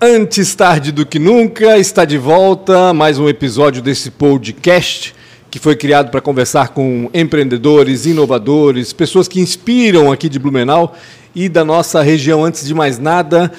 [0.00, 5.12] Antes tarde do que nunca, está de volta mais um episódio desse podcast
[5.50, 10.94] que foi criado para conversar com empreendedores, inovadores, pessoas que inspiram aqui de Blumenau
[11.34, 12.44] e da nossa região.
[12.44, 13.50] Antes de mais nada,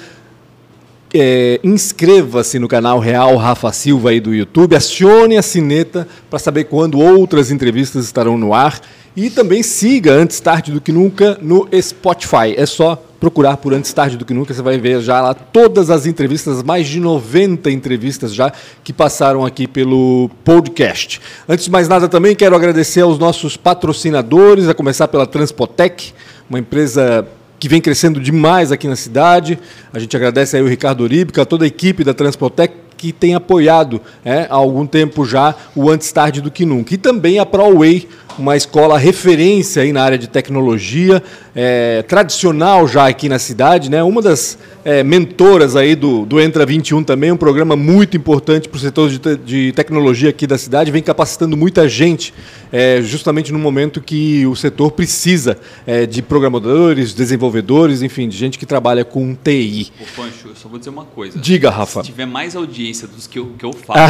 [1.12, 6.64] é, inscreva-se no canal Real Rafa Silva aí do YouTube, acione a sineta para saber
[6.64, 8.80] quando outras entrevistas estarão no ar
[9.14, 12.54] e também siga Antes Tarde do que Nunca no Spotify.
[12.56, 15.90] É só procurar por Antes Tarde do que Nunca, você vai ver já lá todas
[15.90, 18.50] as entrevistas, mais de 90 entrevistas já
[18.82, 21.20] que passaram aqui pelo podcast.
[21.46, 26.12] Antes de mais nada também quero agradecer aos nossos patrocinadores, a começar pela Transpotec,
[26.48, 29.58] uma empresa que vem crescendo demais aqui na cidade.
[29.92, 33.98] A gente agradece aí o Ricardo Oríbica, toda a equipe da Transpotec que tem apoiado
[34.22, 36.94] é, há algum tempo já o Antes Tarde do que Nunca.
[36.94, 38.06] E também a ProWay,
[38.38, 41.22] uma escola referência aí na área de tecnologia,
[41.54, 44.02] é, tradicional já aqui na cidade, né?
[44.02, 48.76] uma das é, mentoras aí do, do Entra 21 também, um programa muito importante para
[48.76, 52.32] o setor de, te, de, tecnologia aqui da cidade, vem capacitando muita gente,
[52.72, 58.58] é, justamente no momento que o setor precisa é, de programadores, desenvolvedores, enfim, de gente
[58.58, 59.92] que trabalha com TI.
[60.00, 61.38] Ô, Pancho, eu só vou dizer uma coisa.
[61.38, 62.02] Diga, Rafa.
[62.02, 64.00] Se tiver mais audiência dos que eu, que eu falo,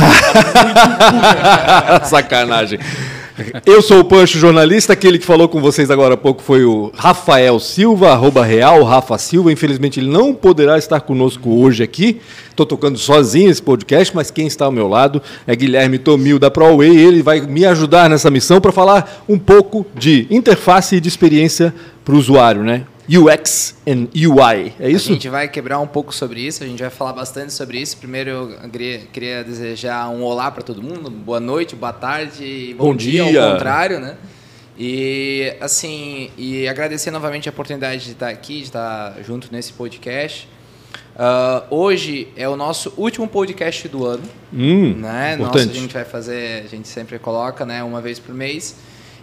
[1.13, 2.79] muito Sacanagem.
[3.65, 6.91] Eu sou o Pancho Jornalista, aquele que falou com vocês agora há pouco foi o
[6.95, 9.53] Rafael Silva, arroba real, Rafa Silva.
[9.53, 12.21] Infelizmente ele não poderá estar conosco hoje aqui.
[12.51, 16.51] Estou tocando sozinho esse podcast, mas quem está ao meu lado é Guilherme Tomil da
[16.51, 16.97] ProWay.
[16.97, 21.75] Ele vai me ajudar nessa missão para falar um pouco de interface e de experiência
[22.05, 22.83] para o usuário, né?
[23.11, 25.11] UX and UI, é isso?
[25.11, 27.97] A gente vai quebrar um pouco sobre isso, a gente vai falar bastante sobre isso.
[27.97, 32.87] Primeiro, eu queria, queria desejar um olá para todo mundo, boa noite, boa tarde, bom,
[32.87, 34.17] bom dia, dia, ao contrário, né?
[34.79, 40.49] E, assim, e agradecer novamente a oportunidade de estar aqui, de estar junto nesse podcast.
[41.17, 44.23] Uh, hoje é o nosso último podcast do ano.
[44.53, 45.37] Hum, né?
[45.37, 48.77] Nossa, a gente vai fazer, a gente sempre coloca, né, uma vez por mês.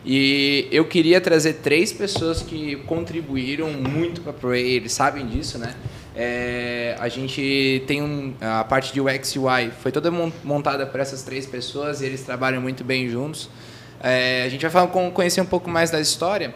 [0.09, 5.75] E eu queria trazer três pessoas que contribuíram muito para Prey, eles sabem disso, né?
[6.16, 10.09] É, a gente tem um, a parte de UX UI, foi toda
[10.45, 13.50] montada por essas três pessoas e eles trabalham muito bem juntos.
[14.00, 16.56] É, a gente vai falar, conhecer um pouco mais da história,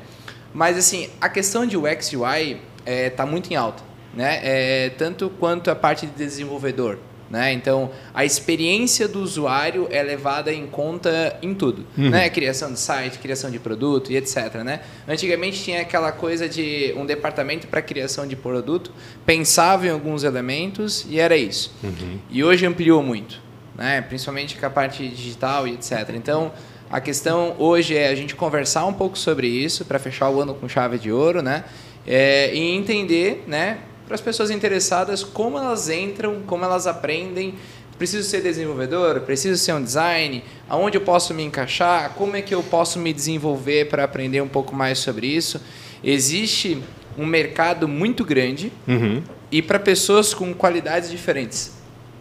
[0.53, 3.83] mas assim, a questão de UX UI está é, tá muito em alta,
[4.13, 4.39] né?
[4.43, 6.99] É, tanto quanto a parte de desenvolvedor.
[7.31, 7.53] Né?
[7.53, 11.87] Então, a experiência do usuário é levada em conta em tudo.
[11.97, 12.09] Uhum.
[12.09, 12.29] Né?
[12.29, 14.55] Criação de site, criação de produto e etc.
[14.65, 14.81] Né?
[15.07, 18.91] Antigamente tinha aquela coisa de um departamento para criação de produto,
[19.25, 21.73] pensava em alguns elementos e era isso.
[21.81, 22.19] Uhum.
[22.29, 23.41] E hoje ampliou muito,
[23.77, 24.01] né?
[24.01, 26.09] principalmente com a parte digital e etc.
[26.13, 26.51] Então,
[26.89, 30.53] a questão hoje é a gente conversar um pouco sobre isso para fechar o ano
[30.53, 31.63] com chave de ouro né?
[32.05, 33.77] É, e entender né,
[34.11, 37.55] para as pessoas interessadas como elas entram, como elas aprendem.
[37.97, 39.21] Preciso ser desenvolvedor?
[39.21, 40.43] Preciso ser um design?
[40.67, 42.13] Aonde eu posso me encaixar?
[42.15, 45.61] Como é que eu posso me desenvolver para aprender um pouco mais sobre isso?
[46.03, 46.83] Existe
[47.17, 49.23] um mercado muito grande uhum.
[49.49, 51.71] e para pessoas com qualidades diferentes.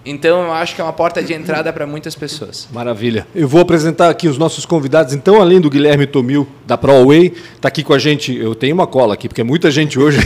[0.04, 2.66] Então, eu acho que é uma porta de entrada para muitas pessoas.
[2.72, 3.26] Maravilha.
[3.34, 5.12] Eu vou apresentar aqui os nossos convidados.
[5.12, 8.34] Então, além do Guilherme Tomil, da ProWay, está aqui com a gente.
[8.34, 10.18] Eu tenho uma cola aqui, porque é muita gente hoje.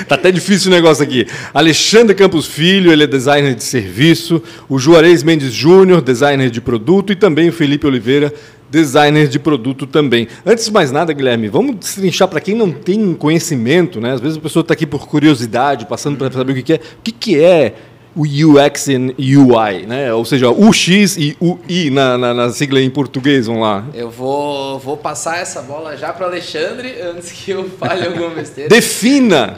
[0.00, 1.26] Está até difícil o negócio aqui.
[1.52, 4.42] Alexandre Campos Filho, ele é designer de serviço.
[4.66, 7.12] O Juarez Mendes Júnior, designer de produto.
[7.12, 8.32] E também o Felipe Oliveira,
[8.70, 10.26] designer de produto também.
[10.44, 14.12] Antes de mais nada, Guilherme, vamos destrinchar para quem não tem conhecimento, né?
[14.12, 16.76] Às vezes a pessoa está aqui por curiosidade, passando para saber o que é.
[16.76, 17.74] O que é
[18.14, 18.86] o UX
[19.18, 20.12] e UI, né?
[20.12, 23.84] Ou seja, o X e o I na, na, na, sigla em português, vamos lá.
[23.92, 28.68] Eu vou, vou passar essa bola já para Alexandre antes que eu fale alguma besteira.
[28.68, 29.54] Defina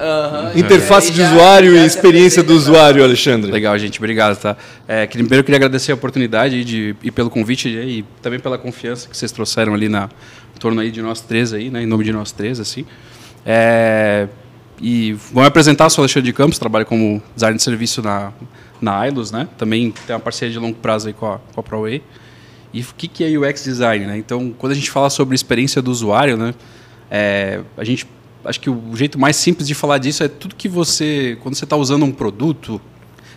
[0.54, 3.50] uhum, interface de já, usuário já e experiência do usuário, Alexandre.
[3.50, 4.56] Legal, gente, obrigado, tá?
[4.88, 9.08] É, primeiro eu queria agradecer a oportunidade de, e pelo convite e também pela confiança
[9.08, 10.08] que vocês trouxeram ali na
[10.56, 11.82] em torno aí de nós três aí, né?
[11.82, 12.86] Em nome de nós três, assim.
[13.44, 14.26] É,
[14.80, 18.32] e vou me apresentar, sou Alexandre de Campos, trabalho como designer de serviço na,
[18.80, 19.48] na Ilus, né?
[19.56, 22.02] Também tem uma parceria de longo prazo aí com a, com a ProWay.
[22.72, 24.18] E o que, que é UX design, né?
[24.18, 26.54] Então, quando a gente fala sobre experiência do usuário, né?
[27.10, 28.06] É, a gente
[28.44, 31.64] acho que o jeito mais simples de falar disso é tudo que você, quando você
[31.64, 32.80] está usando um produto,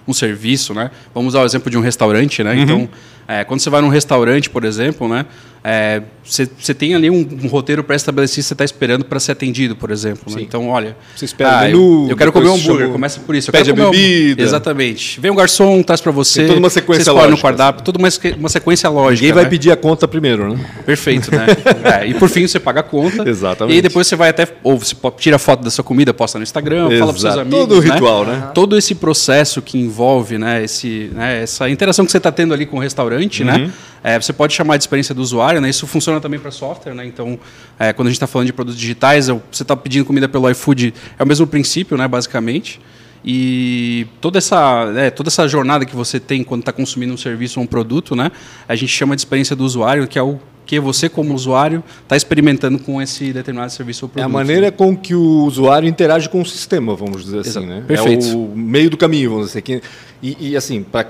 [0.08, 0.92] um serviço, né?
[1.14, 2.54] Vamos usar o exemplo de um restaurante, né?
[2.54, 2.62] Uhum.
[2.62, 2.90] Então,
[3.30, 5.24] é, quando você vai num restaurante, por exemplo, né?
[5.64, 9.92] É, você tem ali um, um roteiro pré-estabelecido, você está esperando para ser atendido, por
[9.92, 10.34] exemplo.
[10.34, 10.42] Né?
[10.42, 10.96] Então, olha.
[11.16, 12.94] Você espera ah, menu, eu, eu quero comer um hambúrguer, chamo...
[12.94, 13.50] começa por isso.
[13.50, 14.42] Eu Pede a bebida.
[14.42, 14.46] Um...
[14.46, 15.20] Exatamente.
[15.20, 16.42] Vem um garçom, traz para você.
[16.42, 17.31] Tem toda uma sequência lógica.
[17.31, 19.22] no cardápio, toda uma, uma sequência lógica.
[19.22, 19.50] Ninguém vai né?
[19.50, 20.66] pedir a conta primeiro, né?
[20.86, 21.48] Perfeito, né?
[22.02, 23.28] é, e por fim você paga a conta.
[23.28, 23.78] Exatamente.
[23.78, 24.48] E depois você vai até.
[24.64, 27.00] Ou você tira foto da sua comida, posta no Instagram, Exato.
[27.00, 27.60] fala para seus amigos.
[27.60, 27.94] Todo o né?
[27.94, 28.34] ritual, né?
[28.34, 28.52] né?
[28.54, 32.66] Todo esse processo que envolve né, esse, né, essa interação que você está tendo ali
[32.66, 33.54] com o restaurante, né?
[33.54, 33.68] uhum.
[33.68, 33.74] né?
[34.04, 35.69] É, você pode chamar de experiência do usuário, né?
[35.69, 37.06] Isso funciona também para software, né?
[37.06, 37.38] Então,
[37.77, 40.94] é, quando a gente está falando de produtos digitais, você está pedindo comida pelo iFood,
[41.18, 42.07] é o mesmo princípio, né?
[42.07, 42.80] Basicamente.
[43.24, 47.60] E toda essa, né, toda essa jornada que você tem quando está consumindo um serviço
[47.60, 48.31] ou um produto, né?
[48.68, 52.16] A gente chama de experiência do usuário, que é o que você, como usuário, está
[52.16, 54.21] experimentando com esse determinado serviço ou produto.
[54.21, 54.71] É a maneira né?
[54.71, 57.66] com que o usuário interage com o sistema, vamos dizer assim, Exato.
[57.66, 57.83] né?
[57.88, 58.27] Perfeito.
[58.27, 59.81] É o meio do caminho, vamos dizer assim.
[60.21, 61.07] E, e assim, para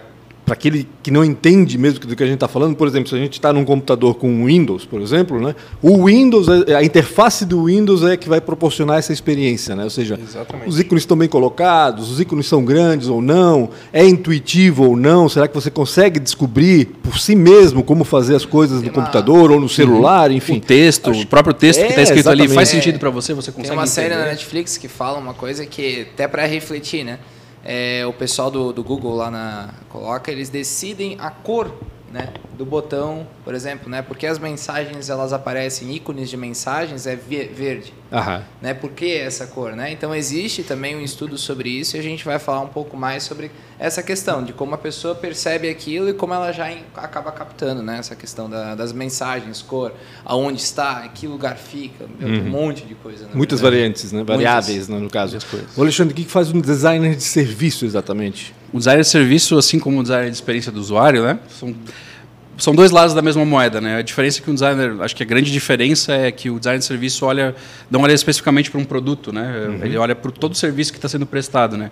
[0.50, 3.16] para aquele que não entende mesmo do que a gente está falando, por exemplo, se
[3.16, 7.46] a gente está num computador com Windows, por exemplo, né, o Windows, é, a interface
[7.46, 9.84] do Windows é que vai proporcionar essa experiência, né?
[9.84, 10.68] Ou seja, Exatamente.
[10.68, 15.30] os ícones estão bem colocados, os ícones são grandes ou não, é intuitivo ou não,
[15.30, 19.60] será que você consegue descobrir por si mesmo como fazer as coisas no computador ou
[19.60, 20.38] no celular, uhum.
[20.38, 20.58] enfim.
[20.58, 21.22] O texto, Acho...
[21.22, 22.48] o próprio texto é, que está escrito exatamente.
[22.48, 24.10] ali faz sentido para você, você consegue Tem uma entender.
[24.10, 27.20] série na Netflix que fala uma coisa que até para refletir, né?
[27.64, 31.72] É, o pessoal do, do Google lá na coloca, eles decidem a cor
[32.12, 37.16] né, do botão, por exemplo, né, porque as mensagens elas aparecem ícones de mensagens é
[37.16, 38.44] verde, Aham.
[38.62, 38.74] né?
[38.74, 39.94] Por que essa cor, né?
[39.94, 43.24] Então existe também um estudo sobre isso e a gente vai falar um pouco mais
[43.24, 47.82] sobre essa questão de como a pessoa percebe aquilo e como ela já acaba captando,
[47.82, 48.00] né?
[48.00, 49.94] Essa questão da, das mensagens, cor,
[50.26, 52.40] aonde está, em que lugar fica, uhum.
[52.40, 53.26] um monte de coisa.
[53.34, 53.82] Muitas verdade.
[53.82, 54.22] variantes, né?
[54.22, 55.38] Variáveis, né, no caso.
[55.78, 58.54] O Alexandre, o que faz um designer de serviço exatamente?
[58.74, 61.40] O designer de serviço, assim como o designer de experiência do usuário, né?
[61.58, 61.74] São
[62.60, 63.98] são dois lados da mesma moeda, né?
[63.98, 66.80] A diferença é que o designer, acho que a grande diferença é que o designer
[66.80, 67.56] de serviço olha,
[67.90, 69.68] não olha especificamente para um produto, né?
[69.68, 69.86] Uhum.
[69.86, 71.90] Ele olha para todo o serviço que está sendo prestado, né?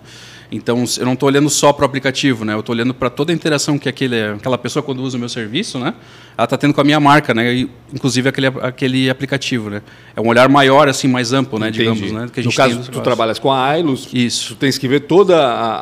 [0.50, 2.54] Então, eu não estou olhando só para o aplicativo, né?
[2.54, 5.28] Eu estou olhando para toda a interação que aquele, aquela pessoa quando usa o meu
[5.28, 5.92] serviço, né?
[6.36, 7.52] Ela está tendo com a minha marca, né?
[7.52, 9.82] E, inclusive aquele, aquele aplicativo, né?
[10.16, 11.68] É um olhar maior, assim, mais amplo, né?
[11.68, 11.80] Entendi.
[11.80, 12.44] Digamos, né?
[12.44, 14.54] No caso, tu trabalhas com a Ailos, isso.
[14.54, 15.34] Tu tens que ver todo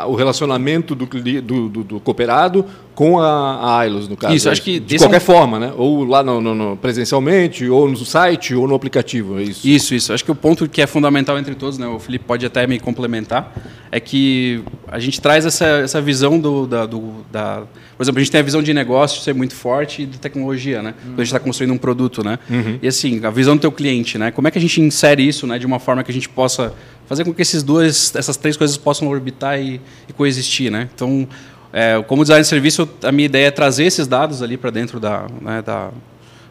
[0.08, 2.64] o relacionamento do, do, do, do cooperado
[2.96, 4.34] com a, a Ailos, no caso.
[4.34, 5.20] Isso, acho que de qualquer é um...
[5.20, 5.72] forma, né?
[5.76, 9.68] Ou lá no, no, no, presencialmente, ou no site, ou no aplicativo, é isso.
[9.68, 10.12] Isso, isso.
[10.12, 11.86] Acho que o ponto que é fundamental entre todos, né?
[11.86, 13.54] O Felipe pode até me complementar,
[13.92, 14.55] é que
[14.88, 17.62] a gente traz essa, essa visão do, da, do, da...
[17.96, 20.82] Por exemplo, a gente tem a visão de negócio ser muito forte e de tecnologia,
[20.82, 20.90] né?
[20.90, 21.10] Uhum.
[21.10, 22.38] Quando a gente está construindo um produto, né?
[22.48, 22.78] Uhum.
[22.82, 24.30] E assim, a visão do teu cliente, né?
[24.30, 25.58] Como é que a gente insere isso, né?
[25.58, 26.74] De uma forma que a gente possa
[27.06, 30.88] fazer com que esses dois, essas três coisas possam orbitar e, e coexistir, né?
[30.94, 31.28] Então,
[31.72, 34.98] é, como design de serviço, a minha ideia é trazer esses dados ali para dentro
[34.98, 35.90] da, né, da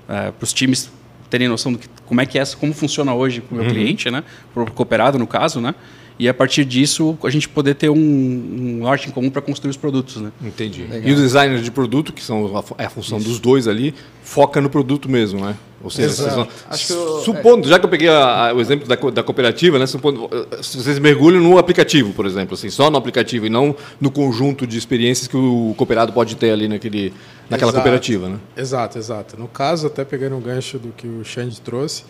[0.07, 0.91] é, para os times
[1.29, 3.73] terem noção do que, como é que é, como funciona hoje para o meu uhum.
[3.73, 4.23] cliente, né,
[4.53, 5.73] para o cooperado no caso, né,
[6.17, 9.71] e a partir disso a gente poder ter um, um norte em comum para construir
[9.71, 10.31] os produtos, né?
[10.41, 10.83] Entendi.
[10.83, 11.09] Legal.
[11.09, 13.27] E os designers de produto, que são a, é a função Isso.
[13.27, 15.55] dos dois ali, foca no produto mesmo, né?
[15.83, 16.47] Ou seja, vocês vão,
[16.89, 17.69] eu, supondo, é...
[17.69, 19.85] já que eu peguei a, a, o exemplo da, da cooperativa, né?
[19.85, 20.27] Supondo,
[20.61, 24.65] se vocês mergulham no aplicativo, por exemplo, assim, só no aplicativo e não no conjunto
[24.65, 27.13] de experiências que o cooperado pode ter ali naquele,
[27.49, 28.39] naquela exato, cooperativa, né?
[28.57, 29.39] Exato, exato.
[29.39, 32.03] No caso, até pegando um gancho do que o Xande trouxe,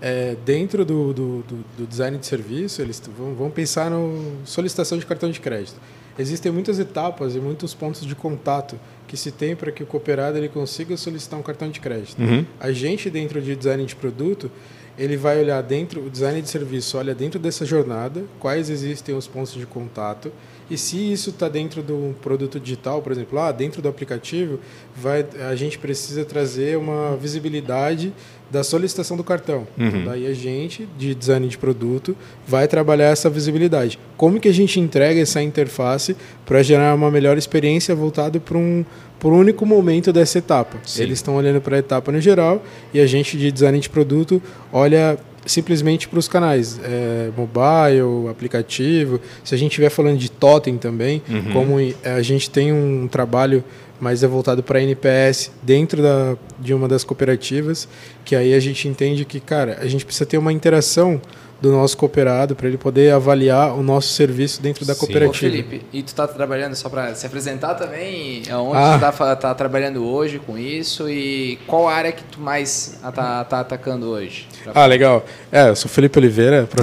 [0.00, 4.98] é, dentro do, do, do, do, design de serviço, eles vão, vão pensar no solicitação
[4.98, 5.76] de cartão de crédito.
[6.18, 10.38] Existem muitas etapas e muitos pontos de contato que se tem para que o cooperado
[10.38, 12.20] ele consiga solicitar um cartão de crédito.
[12.20, 12.44] Uhum.
[12.58, 14.50] A gente, dentro de design de produto,
[14.98, 19.26] ele vai olhar dentro, o design de serviço olha dentro dessa jornada, quais existem os
[19.26, 20.30] pontos de contato,
[20.70, 24.60] e se isso está dentro do produto digital, por exemplo, lá dentro do aplicativo,
[24.94, 28.12] vai, a gente precisa trazer uma visibilidade
[28.50, 29.66] da solicitação do cartão.
[29.78, 29.88] Uhum.
[29.88, 32.16] Então, daí a gente, de design de produto,
[32.46, 33.98] vai trabalhar essa visibilidade.
[34.16, 38.84] Como que a gente entrega essa interface para gerar uma melhor experiência voltada para um,
[39.18, 40.78] por um único momento dessa etapa?
[40.84, 41.02] Sim.
[41.02, 44.42] Eles estão olhando para a etapa no geral e a gente, de design de produto,
[44.72, 45.16] olha
[45.46, 49.20] simplesmente para os canais é, mobile, aplicativo.
[49.42, 51.52] Se a gente estiver falando de totem também, uhum.
[51.52, 53.64] como a gente tem um trabalho
[54.00, 57.86] mas é voltado para NPS dentro da, de uma das cooperativas,
[58.24, 61.20] que aí a gente entende que, cara, a gente precisa ter uma interação
[61.60, 64.98] do nosso cooperado, para ele poder avaliar o nosso serviço dentro da Sim.
[64.98, 65.50] Ô, cooperativa.
[65.52, 68.42] Felipe, e tu tá trabalhando só para se apresentar também?
[68.52, 68.94] Onde Ah.
[68.96, 73.12] tu tá, fa- tá trabalhando hoje com isso e qual área que tu mais ah,
[73.44, 74.48] tá, atacando hoje?
[74.74, 75.24] Ah, legal.
[75.52, 76.82] É, eu sou Felipe Oliveira, pra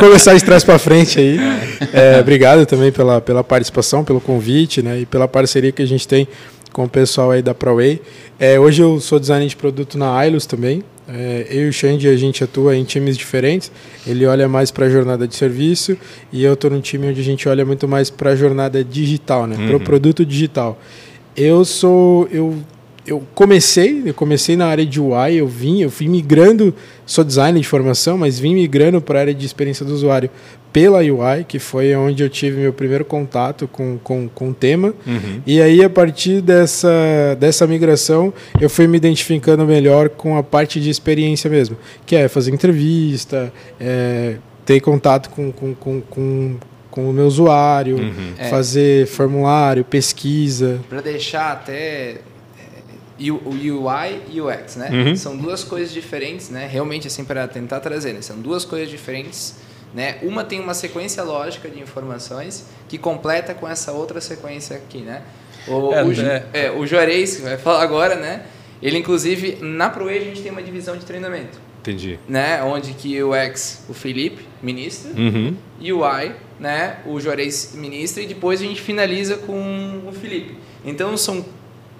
[0.00, 1.38] começar de trás para frente aí.
[1.92, 6.06] É, obrigado também pela, pela participação, pelo convite, né, e pela parceria que a gente
[6.08, 6.26] tem
[6.72, 8.00] com o pessoal aí da ProWay.
[8.38, 10.82] É, hoje eu sou designer de produto na Ailos também.
[11.08, 13.72] É, eu e o Xande, a gente atua em times diferentes.
[14.06, 15.96] Ele olha mais para a jornada de serviço
[16.30, 19.46] e eu estou num time onde a gente olha muito mais para a jornada digital,
[19.46, 20.78] né, para o produto digital.
[21.34, 22.58] Eu sou eu
[23.06, 26.74] eu comecei, eu comecei na área de UI, eu vim, eu fui migrando,
[27.06, 30.28] sou designer de formação, mas vim migrando para a área de experiência do usuário
[30.72, 34.94] pela UI, que foi onde eu tive meu primeiro contato com, com, com o tema.
[35.46, 40.80] E aí, a partir dessa, dessa migração, eu fui me identificando melhor com a parte
[40.80, 46.56] de experiência mesmo, que é fazer entrevista, é, ter contato com, com, com, com,
[46.90, 47.98] com o meu usuário,
[48.38, 48.48] É.
[48.50, 50.80] fazer formulário, pesquisa.
[50.88, 52.16] Para deixar até
[53.18, 54.90] é, o UI e UX, né?
[54.92, 55.16] Uhum.
[55.16, 56.68] São duas coisas diferentes, né?
[56.70, 58.20] Realmente assim para tentar trazer, né?
[58.20, 59.54] São duas coisas diferentes,
[59.94, 60.18] né?
[60.22, 65.22] Uma tem uma sequência lógica de informações que completa com essa outra sequência aqui, né?
[65.66, 66.46] O, É, o, Ju- é.
[66.52, 68.42] é, o Juarez, que vai falar agora, né?
[68.82, 72.18] Ele inclusive na ProE a gente tem uma divisão de treinamento, Entendi.
[72.28, 72.62] né?
[72.62, 75.56] Onde que o UX, o Felipe ministra, Uhum.
[75.80, 80.56] e o I, né, o Juarez ministra e depois a gente finaliza com o Felipe.
[80.84, 81.44] Então são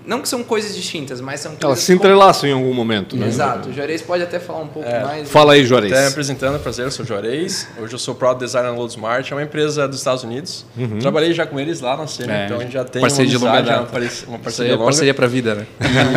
[0.06, 3.26] não que são coisas distintas, mas são Elas coisas se entrelaçam em algum momento, né?
[3.26, 3.68] Exato.
[3.68, 5.02] O Juarez pode até falar um pouco É.
[5.02, 5.28] mais.
[5.30, 5.92] Fala aí, Juarez.
[5.92, 7.68] Até me apresentando, prazer, eu sou o Juarez.
[7.78, 10.64] Hoje eu sou Product Designer na Load Smart, é uma empresa dos Estados Unidos.
[11.00, 13.36] Trabalhei já com eles lá na cena, É, então a gente já tem parceria de
[13.36, 13.90] uma, longa amizade, data.
[13.92, 14.84] uma parceria, uma parceria é longa.
[14.84, 15.66] parceria pra vida, né?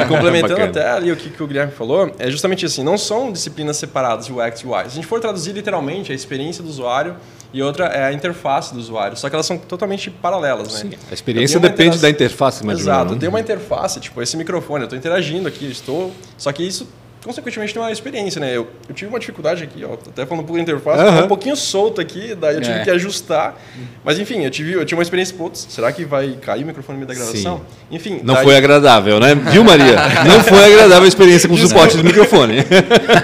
[0.04, 3.32] E complementando até ali o que, que o Guilherme falou, é justamente assim, não são
[3.32, 4.82] disciplinas separadas, UX e UI.
[4.84, 7.16] Se a gente for traduzir literalmente a experiência do usuário
[7.54, 10.92] e outra é a interface do usuário, só que elas são totalmente paralelas, né?
[11.10, 13.20] A experiência Eu tenho uma depende interação- da interface, mais ou Exato, eu né?
[13.20, 16.12] tenho uma interface, tipo esse microfone, eu estou interagindo aqui, estou.
[16.38, 16.88] Só que isso,
[17.24, 18.56] consequentemente, tem uma experiência, né?
[18.56, 21.28] Eu, eu tive uma dificuldade aqui, ó, até falando um pouco da interface, tá um
[21.28, 22.84] pouquinho solto aqui, daí eu tive É.
[22.84, 23.56] que ajustar.
[24.04, 27.00] Mas enfim, eu tive, eu tive uma experiência, putz, será que vai cair o microfone
[27.00, 27.62] no meio da gravação?
[27.92, 28.20] Enfim.
[28.24, 29.36] Não daí- foi agradável, né?
[29.36, 29.96] Viu, Maria?
[30.28, 32.56] Não foi agradável a experiência com o suporte do microfone.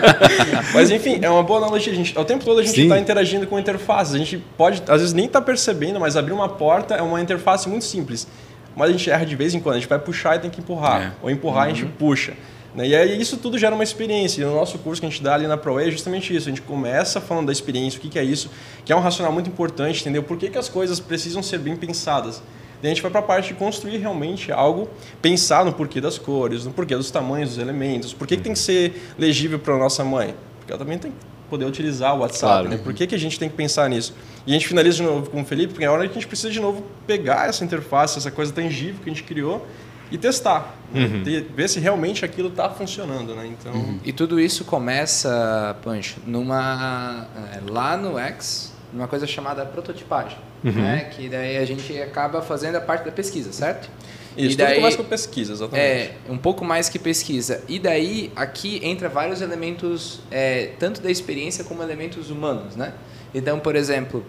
[0.73, 1.91] Mas enfim, é uma boa analogia.
[1.91, 2.83] A gente, ao tempo todo a gente Sim.
[2.83, 4.13] está interagindo com interfaces.
[4.13, 7.67] A gente pode, às vezes, nem estar percebendo, mas abrir uma porta é uma interface
[7.69, 8.27] muito simples.
[8.75, 9.75] Mas a gente erra de vez em quando.
[9.75, 11.01] A gente vai puxar e tem que empurrar.
[11.01, 11.11] É.
[11.23, 12.33] Ou empurrar a gente puxa.
[12.77, 12.89] Né?
[12.89, 14.43] E aí isso tudo gera uma experiência.
[14.43, 16.47] E no nosso curso que a gente dá ali na ProE é justamente isso.
[16.47, 18.51] A gente começa falando da experiência, o que, que é isso,
[18.85, 20.21] que é um racional muito importante, entendeu?
[20.21, 22.41] Por que, que as coisas precisam ser bem pensadas.
[22.79, 24.87] Daí a gente vai para a parte de construir realmente algo,
[25.19, 28.53] pensar no porquê das cores, no porquê dos tamanhos dos elementos, por que, que tem
[28.53, 30.35] que ser legível para a nossa mãe.
[30.59, 31.17] Porque ela também tem que
[31.49, 32.69] poder utilizar o WhatsApp, Claro.
[32.69, 32.77] né?
[32.77, 34.13] Por que, que a gente tem que pensar nisso?
[34.45, 36.13] E a gente finaliza de novo com o Felipe, porque é a hora que a
[36.13, 39.65] gente precisa de novo pegar essa interface, essa coisa tangível que a gente criou
[40.11, 40.75] e testar.
[40.93, 41.21] né?
[41.23, 43.47] Ter- ver se realmente aquilo está funcionando, né?
[43.47, 50.37] Então, E tudo isso começa, Pancho, numa é, lá no X, numa coisa chamada prototipagem,
[50.63, 51.11] né?
[51.15, 53.89] Que daí a gente acaba fazendo a parte da pesquisa, certo?
[54.37, 55.83] isso e tudo daí, começa com pesquisa, exatamente.
[55.83, 57.63] É, um pouco mais que pesquisa.
[57.67, 62.93] E daí, aqui entra vários elementos, é, tanto da experiência como elementos humanos, né?
[63.33, 64.23] Então, por exemplo,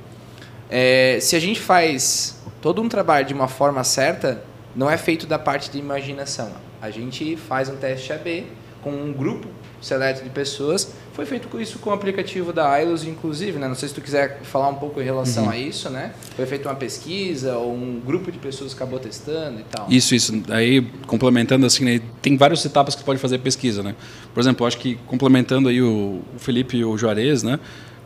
[0.71, 4.43] é, se a gente faz todo um trabalho de uma forma certa,
[4.75, 6.51] não é feito da parte de imaginação.
[6.81, 8.47] A gente faz um teste AB
[8.83, 9.49] com um grupo
[9.81, 10.93] seleto de pessoas.
[11.13, 13.67] Foi feito isso com o aplicativo da Ailos, inclusive, né?
[13.67, 16.13] Não sei se tu quiser falar um pouco em relação a isso, né?
[16.37, 19.87] Foi feita uma pesquisa ou um grupo de pessoas acabou testando e tal.
[19.91, 20.43] Isso, isso.
[20.49, 23.97] Aí, complementando assim, né, tem várias etapas que você pode fazer pesquisa, né?
[24.33, 27.59] Por exemplo, eu acho que complementando aí o, o Felipe e o Juarez, né?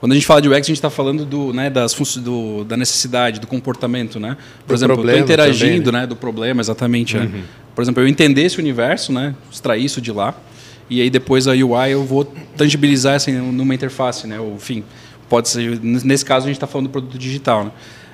[0.03, 2.77] Quando a gente fala de UX, a gente está falando do, né, das do, da
[2.77, 4.37] necessidade, do comportamento, né?
[4.67, 6.07] Por Do exemplo, eu estou interagindo, também, né?
[6.09, 7.17] Do problema, exatamente.
[7.17, 7.29] é.
[7.73, 9.33] Por exemplo, eu entender esse universo, né?
[9.49, 10.35] Extrair isso de lá.
[10.91, 12.25] E aí depois a UI eu vou
[12.57, 14.41] tangibilizar assim, numa interface, né?
[14.41, 14.83] Ou, enfim,
[15.29, 15.79] pode ser...
[15.81, 17.71] Nesse caso, a gente está falando do produto digital, né?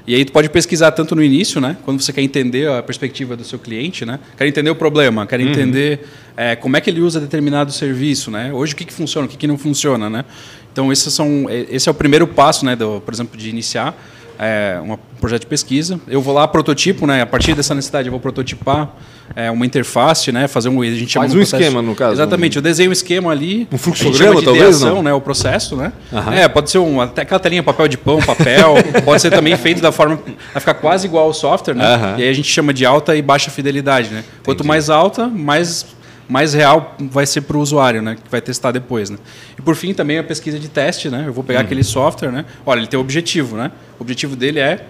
[0.09, 1.77] E aí tu pode pesquisar tanto no início, né?
[1.85, 4.19] Quando você quer entender a perspectiva do seu cliente, né?
[4.38, 6.00] Quer entender o problema, quer entender
[6.35, 8.50] é, como é que ele usa determinado serviço, né?
[8.50, 10.25] Hoje o que, que funciona, o que, que não funciona, né?
[10.73, 12.75] Então esses são, esse é o primeiro passo, né?
[12.75, 13.95] Do, por exemplo, de iniciar
[14.38, 16.00] é, um projeto de pesquisa.
[16.09, 17.21] Eu vou lá prototipo, né?
[17.21, 18.97] A partir dessa necessidade eu vou prototipar
[19.37, 20.49] é, uma interface, né?
[20.49, 22.57] Fazer um, a gente chama Faz um um processo- esquema, no caso, Exatamente.
[22.57, 23.69] Eu desenho um esquema ali.
[23.71, 25.03] Um fluxograma, talvez, ideação, não?
[25.03, 25.13] né?
[25.13, 25.93] O processo, né?
[26.13, 26.35] Aham.
[26.35, 28.75] É, pode ser um, até aquela telinha papel de pão, papel.
[29.05, 30.19] pode ser também feito da forma
[30.55, 31.85] a ficar quase igual ao software, né?
[31.85, 32.15] Aham.
[32.19, 34.25] E aí a gente chama de alta e baixa fidelidade, né?
[34.45, 35.87] Quanto mais alta, mais
[36.29, 38.17] mais real vai ser para o usuário, né?
[38.23, 39.17] Que vai testar depois, né?
[39.59, 41.25] E por fim também a pesquisa de teste, né?
[41.27, 42.45] Eu vou pegar aquele software, né?
[42.67, 43.71] Olha, ele tem um objetivo, né?
[43.99, 44.85] O objetivo dele é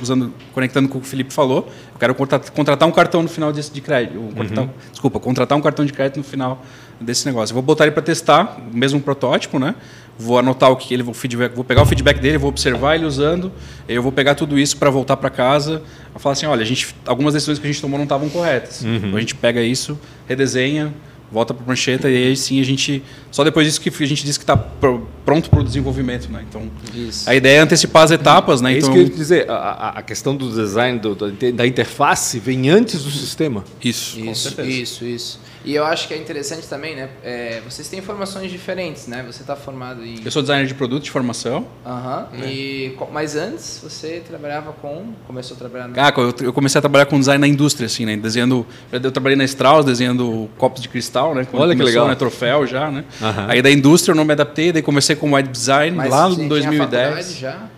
[0.00, 3.28] usando, conectando com o que o Felipe falou, eu quero contratar, contratar um cartão no
[3.28, 6.62] final desse de crédito, ou contratar- desculpa, contratar um cartão de crédito no final
[7.00, 7.52] desse negócio.
[7.52, 9.74] Eu vou botar ele para testar, o mesmo protótipo, né?
[10.18, 13.06] Vou anotar o que ele, o feedback, vou pegar o feedback dele, vou observar ele
[13.06, 13.50] usando,
[13.88, 15.82] eu vou pegar tudo isso para voltar para casa,
[16.14, 18.84] e falar assim, olha, a gente, algumas decisões que a gente tomou não estavam corretas.
[18.84, 20.92] Então a gente pega isso, redesenha,
[21.30, 24.24] volta para a prancheta e aí sim a gente só depois disso que a gente
[24.24, 26.44] diz que está pronto para o desenvolvimento, né?
[26.48, 27.28] Então Isso.
[27.30, 28.72] a ideia é antecipar as etapas, né?
[28.74, 29.48] É isso então que eu ia dizer.
[29.50, 31.14] A, a- questão do design, do-
[31.52, 33.64] da interface, vem antes do sistema.
[33.82, 34.18] isso.
[34.18, 34.68] Isso, certeza.
[34.68, 35.40] isso, isso.
[35.64, 37.08] E eu acho que é interessante também, né?
[37.22, 39.22] é, vocês têm formações diferentes, né?
[39.26, 40.16] Você está formado em.
[40.24, 41.66] Eu sou designer de produto de formação.
[41.84, 42.28] Aham.
[42.44, 45.12] E co- mas antes você trabalhava com.
[45.26, 46.00] Começou a trabalhar no.
[46.00, 48.16] Ah, eu, eu comecei a trabalhar com design na indústria, assim, né?
[48.16, 48.66] Desenhando.
[48.90, 51.46] Eu trabalhei na Strauss, desenhando copos de cristal, né?
[51.50, 52.08] Quando Olha que legal.
[52.08, 52.14] Né?
[52.14, 53.04] Troféu já, né?
[53.20, 53.46] Aham.
[53.48, 56.34] Aí da indústria eu não me adaptei, daí comecei com web design Mas lá em
[56.36, 57.08] tinha 2010.
[57.08, 57.68] faculdade já?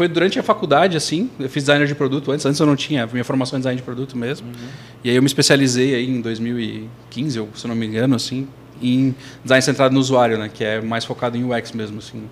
[0.00, 1.28] Foi durante a faculdade, assim.
[1.38, 2.46] Eu fiz designer de produto antes.
[2.46, 3.06] Antes eu não tinha.
[3.06, 4.46] Minha formação é design de produto mesmo.
[5.04, 8.48] E aí eu me especializei aí em 2015, ou, se eu não me engano, assim,
[8.80, 9.14] em
[9.44, 10.48] design centrado no usuário, né?
[10.48, 12.22] Que é mais focado em UX mesmo, assim.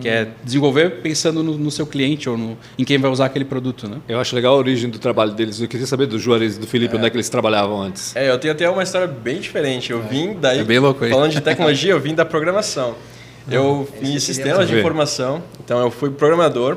[0.00, 3.44] Que é desenvolver pensando no, no seu cliente ou no, em quem vai usar aquele
[3.44, 3.98] produto, né?
[4.08, 5.60] Eu acho legal a origem do trabalho deles.
[5.60, 8.16] Eu queria saber do Juarez e do Felipe, onde é que eles trabalhavam antes.
[8.16, 9.92] É, eu tenho até uma história bem diferente.
[9.92, 10.60] Eu vim daí.
[10.60, 11.10] É bem louco aí.
[11.10, 12.94] Falando de tecnologia, eu vim da programação.
[13.50, 16.76] Eu eu fiz sistemas de informação, então eu fui programador.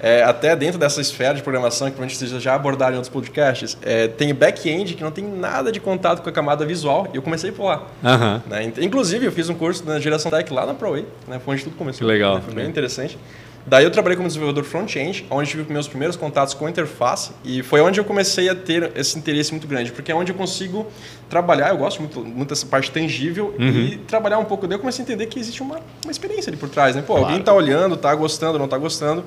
[0.00, 3.76] É, até dentro dessa esfera de programação, que provavelmente vocês já abordaram em outros podcasts,
[3.82, 7.22] é, tem back-end que não tem nada de contato com a camada visual, e eu
[7.22, 7.86] comecei por lá.
[8.02, 8.42] Aham.
[8.46, 8.72] Né?
[8.80, 11.40] Inclusive, eu fiz um curso na geração tech lá na ProWay, né?
[11.42, 12.00] foi onde tudo começou.
[12.00, 12.36] Que legal.
[12.36, 12.42] né?
[12.44, 13.18] Foi bem interessante.
[13.66, 17.62] Daí eu trabalhei como desenvolvedor front-end, onde tive meus primeiros contatos com a interface, e
[17.62, 20.86] foi onde eu comecei a ter esse interesse muito grande, porque é onde eu consigo
[21.30, 24.66] trabalhar, eu gosto muito, muito dessa parte tangível, e trabalhar um pouco.
[24.66, 27.02] Daí eu comecei a entender que existe uma, uma experiência ali por trás, né?
[27.06, 29.24] Pô, alguém tá olhando, tá gostando, não tá gostando,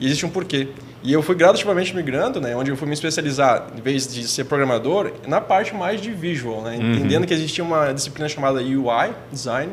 [0.00, 0.68] e existe um porquê.
[1.02, 4.44] E eu fui gradativamente migrando, né, onde eu fui me especializar, em vez de ser
[4.44, 9.72] programador, na parte mais de visual, né, entendendo que existia uma disciplina chamada UI, Design.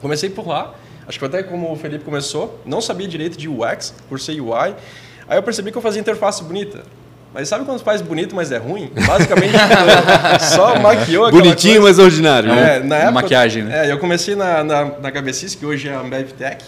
[0.00, 0.74] Comecei por lá,
[1.06, 4.74] acho que até como o Felipe começou, não sabia direito de UX, cursei UI.
[5.26, 6.84] Aí eu percebi que eu fazia interface bonita.
[7.34, 8.90] Mas sabe quando faz bonito, mas é ruim?
[9.06, 9.54] Basicamente,
[10.54, 12.02] só maquiou aquela Bonitinho, coisa.
[12.02, 12.54] mas ordinário.
[12.54, 12.76] né?
[12.76, 13.86] É, na época, Maquiagem, né?
[13.86, 16.62] É, eu comecei na, na, na HBCIS, que hoje é a Ambev Tech.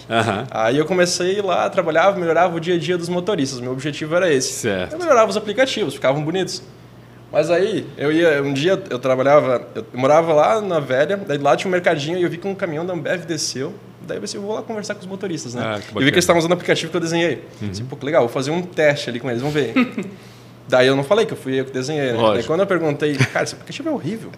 [0.50, 3.61] Aí eu comecei lá, trabalhava, melhorava o dia a dia dos motoristas.
[3.61, 4.52] Meu objetivo era esse.
[4.54, 4.94] Certo.
[4.94, 6.62] Eu melhorava os aplicativos, ficavam bonitos.
[7.30, 11.56] Mas aí, eu ia, um dia eu trabalhava, eu morava lá na velha, daí lá
[11.56, 13.75] tinha um mercadinho e eu vi que um caminhão da Ambev desceu.
[14.06, 15.62] Daí eu pensei, eu vou lá conversar com os motoristas, né?
[15.64, 17.42] Ah, eu vi que eles estavam usando o aplicativo que eu desenhei.
[17.71, 19.75] Assim, pô, que legal, vou fazer um teste ali com eles, vamos ver.
[20.68, 22.19] daí eu não falei que eu fui eu que desenhei, né?
[22.34, 24.30] Daí quando eu perguntei, cara, esse aplicativo é horrível.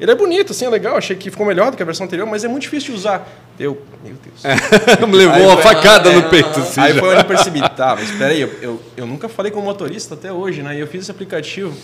[0.00, 2.24] Ele é bonito, assim, é legal, achei que ficou melhor do que a versão anterior,
[2.24, 3.28] mas é muito difícil de usar.
[3.58, 4.42] Eu, meu Deus.
[5.08, 6.60] Me levou Aí uma foi- facada no peito.
[6.60, 7.00] assim, Aí já.
[7.00, 10.14] foi onde eu percebi, tá, mas espera aí, eu, eu, eu nunca falei com motorista
[10.14, 10.76] até hoje, né?
[10.76, 11.76] E eu fiz esse aplicativo.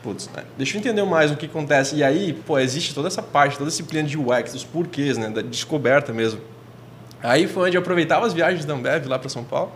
[0.00, 1.96] Putz, né, deixa eu entender mais o que acontece.
[1.96, 5.28] E aí, pô, existe toda essa parte, toda a disciplina de UX, dos porquês, né?
[5.28, 6.40] Da descoberta mesmo.
[7.20, 9.72] Aí foi onde eu aproveitava as viagens da Ambev lá para São Paulo.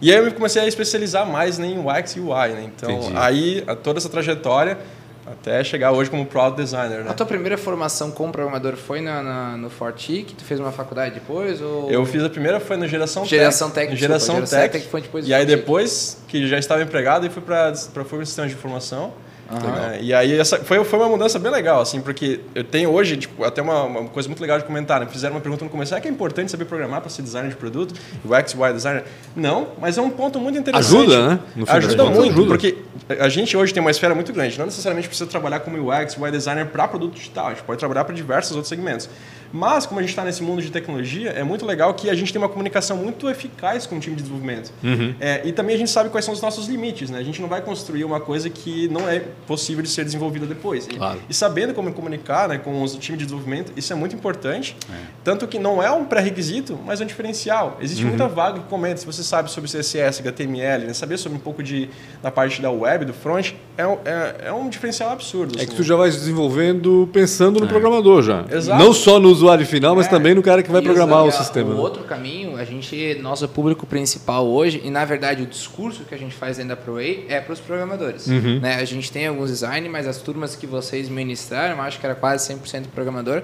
[0.00, 2.70] E aí eu comecei a especializar mais né, em UX e UI, né?
[2.76, 3.16] Então, Entendi.
[3.16, 4.78] aí a- toda essa trajetória
[5.26, 7.10] até chegar hoje como Product Designer, né?
[7.10, 10.32] A tua primeira formação como programador foi na, na- no Fortic?
[10.34, 11.60] Tu fez uma faculdade depois?
[11.60, 11.90] Ou...
[11.90, 13.34] Eu fiz a primeira foi no Geração Tech.
[13.36, 14.72] Geração Tech, desculpa, Geração Geração Tech.
[14.72, 18.04] Tech foi depois do e aí depois que já estava empregado e fui para para
[18.04, 19.12] Forma de Sistemas de Informação.
[19.50, 19.98] Né?
[20.02, 23.44] E aí essa foi, foi uma mudança bem legal, assim, porque eu tenho hoje tipo,
[23.44, 25.00] até uma, uma coisa muito legal de comentar.
[25.00, 25.06] Né?
[25.10, 27.56] Fizeram uma pergunta no começo: é que é importante saber programar para ser designer de
[27.56, 27.94] produto?
[28.24, 29.04] UX, UI designer?
[29.34, 30.94] Não, mas é um ponto muito interessante.
[30.94, 31.40] Ajuda, né?
[31.66, 32.46] Ajuda muito, ajuda.
[32.48, 32.76] porque
[33.18, 34.58] a gente hoje tem uma esfera muito grande.
[34.58, 37.46] Não necessariamente precisa trabalhar como UX, UI designer para produto digital.
[37.46, 39.08] A gente pode trabalhar para diversos outros segmentos.
[39.52, 42.32] Mas, como a gente está nesse mundo de tecnologia, é muito legal que a gente
[42.32, 44.72] tem uma comunicação muito eficaz com o time de desenvolvimento.
[44.82, 45.14] Uhum.
[45.20, 47.10] É, e também a gente sabe quais são os nossos limites.
[47.10, 47.18] Né?
[47.18, 50.86] A gente não vai construir uma coisa que não é possível de ser desenvolvida depois.
[50.86, 51.20] E- Claro.
[51.28, 54.76] E, sabendo como comunicar né, com o time de desenvolvimento, isso é muito importante.
[55.24, 57.78] Tanto que não é um pré-requisito, mas é um diferencial.
[57.80, 58.10] Existe Uhum.
[58.10, 58.96] muita vaga que comenta.
[58.98, 60.92] Se você sabe sobre CSS, HTML, né?
[60.92, 61.88] saber sobre um pouco de,
[62.22, 65.54] da parte da web, do front, é um, é, é um diferencial absurdo.
[65.56, 65.70] É assim.
[65.70, 68.44] que tu já vai se desenvolvendo pensando no programador já.
[68.50, 68.82] Exato.
[68.82, 70.10] Não só no usuário final, mas É.
[70.10, 71.70] também no cara que vai programar o sistema.
[71.70, 71.80] O né?
[71.80, 76.18] outro caminho, a gente, nosso público principal hoje, e na verdade o discurso que a
[76.18, 78.26] gente faz dentro da ProWay é para os programadores.
[78.26, 78.60] Uhum.
[78.60, 78.74] Né?
[78.76, 82.52] A gente tem alguns design, mas as turmas que vocês ministraram, acho que era quase
[82.52, 83.42] 100% programador.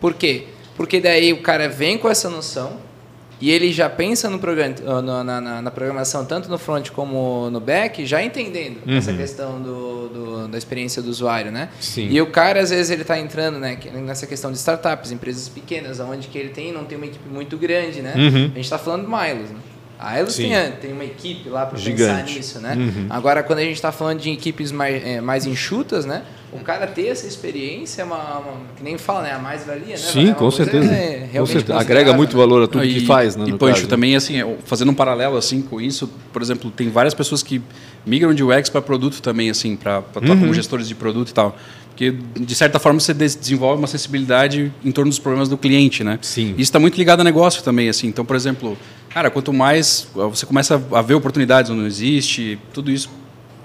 [0.00, 0.44] Por quê?
[0.76, 2.78] Porque daí o cara vem com essa noção,
[3.40, 7.48] e ele já pensa no programa, no, na, na, na, programação, tanto no front como
[7.50, 8.96] no back, já entendendo uhum.
[8.96, 11.68] essa questão do, do, da experiência do usuário, né?
[11.80, 12.08] Sim.
[12.10, 16.00] E o cara, às vezes, ele está entrando né, nessa questão de startups, empresas pequenas,
[16.00, 18.14] onde que ele tem não tem uma equipe muito grande, né?
[18.16, 18.44] Uhum.
[18.44, 19.58] A gente está falando de Milos, né?
[19.98, 22.74] A Elos tem, tem uma equipe lá para pensar nisso, né?
[22.76, 23.06] Uhum.
[23.10, 26.22] Agora, quando a gente está falando de equipes mais, é, mais enxutas, né?
[26.50, 29.32] O cara ter essa experiência é uma, uma que nem fala, né?
[29.32, 29.96] A mais-valia, né?
[29.96, 30.92] Sim, é com certeza.
[30.92, 31.78] É com certeza.
[31.78, 33.44] Agrega muito valor a tudo que faz, né?
[33.48, 33.88] E, Pancho, né?
[33.88, 34.34] também, assim,
[34.64, 37.60] fazendo um paralelo assim com isso, por exemplo, tem várias pessoas que
[38.06, 40.40] migram de UX para produto também, assim, para atuar uhum.
[40.40, 41.54] como gestores de produto e tal.
[41.88, 46.18] Porque, de certa forma, você desenvolve uma sensibilidade em torno dos problemas do cliente, né?
[46.22, 46.50] Sim.
[46.52, 48.06] Isso está muito ligado a negócio também, assim.
[48.06, 48.78] Então, por exemplo,
[49.10, 53.10] cara, quanto mais você começa a ver oportunidades onde não existe, tudo isso,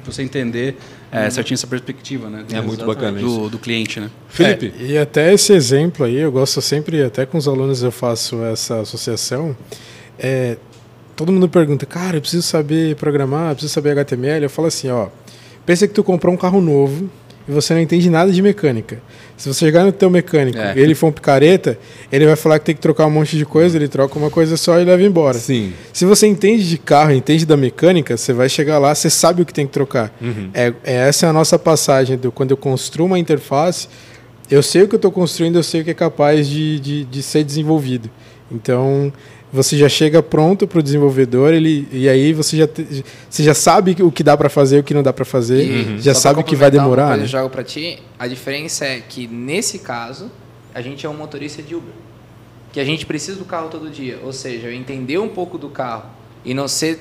[0.03, 0.77] você entender
[1.13, 2.43] é, certinho essa perspectiva, né?
[2.51, 3.49] É muito bacana do, isso.
[3.49, 4.09] do cliente, né?
[4.27, 4.73] Felipe.
[4.79, 8.41] É, e até esse exemplo aí, eu gosto sempre, até com os alunos eu faço
[8.43, 9.55] essa associação.
[10.17, 10.57] É,
[11.15, 14.43] todo mundo pergunta, cara, eu preciso saber programar, eu preciso saber HTML.
[14.43, 15.09] Eu falo assim, ó,
[15.65, 17.07] pensa que tu comprou um carro novo,
[17.47, 19.01] e você não entende nada de mecânica.
[19.35, 20.73] Se você chegar no teu mecânico É.
[20.75, 21.77] e ele for um picareta,
[22.11, 24.55] ele vai falar que tem que trocar um monte de coisa, ele troca uma coisa
[24.55, 25.37] só e leva embora.
[25.37, 25.73] Sim.
[25.91, 29.45] Se você entende de carro, entende da mecânica, você vai chegar lá, você sabe o
[29.45, 30.15] que tem que trocar.
[30.21, 30.49] Uhum.
[30.53, 33.87] É, é essa é a nossa passagem do quando eu construo uma interface,
[34.49, 37.05] eu sei o que eu estou construindo, eu sei o que é capaz de, de,
[37.05, 38.09] de ser desenvolvido.
[38.51, 39.11] Então,
[39.53, 43.53] você já chega pronto para o desenvolvedor, ele, e aí você já, te- você já
[43.53, 46.21] sabe o que dá para fazer, o que não dá para fazer, E já só
[46.21, 47.15] sabe o que vai uma demorar.
[47.17, 47.23] Né?
[47.23, 48.01] Eu jogo para ti.
[48.17, 50.31] A diferença é que nesse caso
[50.73, 51.93] a gente é um motorista de Uber,
[52.71, 54.17] que a gente precisa do carro todo dia.
[54.23, 56.05] Ou seja, eu entender um pouco do carro
[56.43, 56.99] e não ser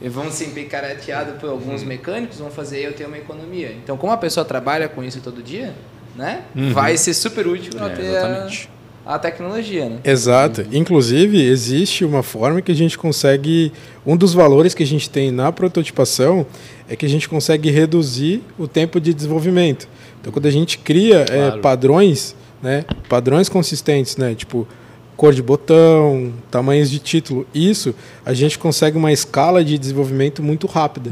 [0.00, 3.74] vão ser picareteado por alguns mecânicos, vão fazer eu ter uma economia.
[3.82, 5.74] Então, como a pessoa trabalha com isso todo dia,
[6.14, 8.70] né, vai ser super útil ela É, ter exatamente.
[9.14, 9.98] A, tecnologia, né?
[10.04, 10.64] Exato.
[10.70, 13.72] Inclusive, existe uma forma que a gente consegue.
[14.06, 16.46] Um dos valores que a gente tem na prototipação
[16.88, 19.88] é que a gente consegue reduzir o tempo de desenvolvimento.
[20.20, 21.60] Então, quando a gente cria é, Claro.
[21.60, 24.66] padrões, né, padrões consistentes, né, tipo
[25.18, 27.92] cor de botão, tamanhos de título, isso
[28.24, 31.10] a gente consegue uma escala de desenvolvimento muito rápida.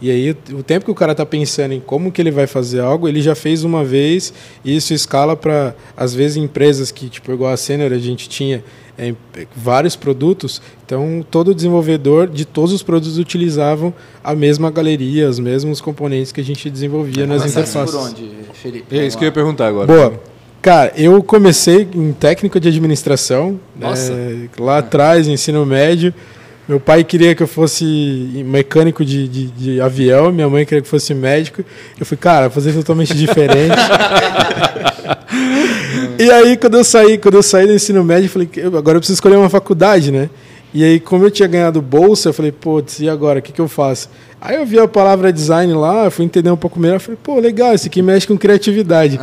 [0.00, 2.78] E aí o tempo que o cara está pensando em como que ele vai fazer
[2.78, 4.32] algo, ele já fez uma vez
[4.64, 8.62] e isso escala para às vezes empresas que tipo igual a Senior a gente tinha
[8.96, 9.12] é,
[9.56, 13.92] vários produtos, então todo desenvolvedor de todos os produtos utilizavam
[14.22, 17.94] a mesma galeria, os mesmos componentes que a gente desenvolvia nas Começasse interfaces.
[17.94, 18.96] por onde, Felipe?
[18.96, 19.86] É isso que eu ia perguntar agora.
[19.86, 20.37] Boa.
[20.60, 23.60] Cara, eu comecei em técnica de administração.
[23.78, 24.12] Nossa.
[24.12, 26.12] é, lá atrás, ensino médio.
[26.68, 27.84] Meu pai queria que eu fosse
[28.44, 31.64] mecânico de, de, de avião, minha mãe queria que eu fosse médico.
[31.98, 33.74] Eu fui, cara, vou fazer totalmente diferente.
[36.18, 38.96] e aí, quando eu saí, quando eu saí do ensino médio, eu falei, "Eu- agora
[38.96, 40.28] eu preciso escolher uma faculdade, né?
[40.72, 43.38] E aí, como eu tinha ganhado bolsa, eu falei, putz, e agora?
[43.38, 44.10] O que, que eu faço?
[44.40, 47.72] Aí eu vi a palavra design lá, fui entender um pouco melhor, falei, pô, legal,
[47.74, 49.18] esse aqui mexe com criatividade.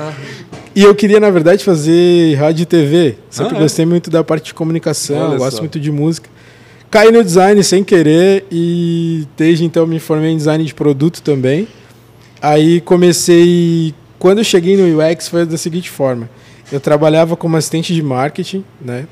[0.76, 3.16] E eu queria, na verdade, fazer rádio e TV.
[3.30, 3.62] Sempre Ah, é?
[3.62, 5.62] gostei muito da parte de comunicação, Olha gosto só.
[5.62, 6.30] muito de música.
[6.92, 11.68] Caí no design sem querer e desde então me formei em design de produto também.
[12.42, 13.94] Aí comecei.
[14.20, 16.30] Quando eu cheguei no UX foi da seguinte forma:
[16.72, 19.08] eu trabalhava como assistente de marketing, né?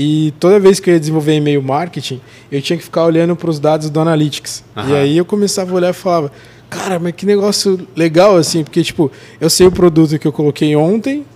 [0.00, 2.20] E toda vez que eu ia desenvolver e-mail marketing,
[2.52, 4.62] eu tinha que ficar olhando para os dados do Analytics.
[4.76, 4.94] E Aham.
[4.94, 6.30] aí eu começava a olhar e falava:
[6.70, 10.76] Cara, mas que negócio legal assim, porque tipo, eu sei o produto que eu coloquei
[10.76, 11.26] ontem,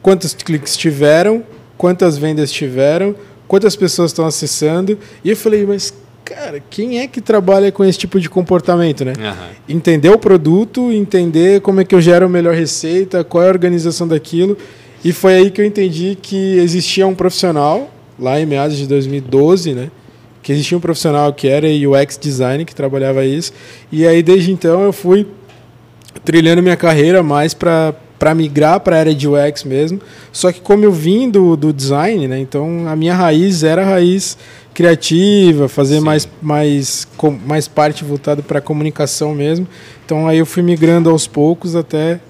[0.00, 1.42] quantos cliques tiveram,
[1.76, 3.16] quantas vendas tiveram,
[3.48, 4.96] quantas pessoas estão acessando.
[5.24, 5.92] E eu falei, mas
[6.24, 9.14] cara, quem é que trabalha com esse tipo de comportamento, né?
[9.18, 9.48] Aham.
[9.68, 13.50] Entender o produto, entender como é que eu gero a melhor receita, qual é a
[13.50, 14.56] organização daquilo.
[15.04, 17.90] E foi aí que eu entendi que existia um profissional,
[18.22, 19.90] lá em meados de 2012, né?
[20.42, 23.52] Que existia um profissional que era UX design, que trabalhava isso.
[23.90, 25.26] E aí, desde então, eu fui
[26.24, 30.00] trilhando minha carreira mais para para migrar para a área de UX mesmo.
[30.30, 32.38] Só que como eu vim do, do design, né?
[32.38, 34.38] Então a minha raiz era a raiz
[34.72, 36.04] criativa, fazer Sim.
[36.04, 39.66] mais mais com, mais parte voltada para comunicação mesmo.
[40.06, 42.20] Então aí eu fui migrando aos poucos até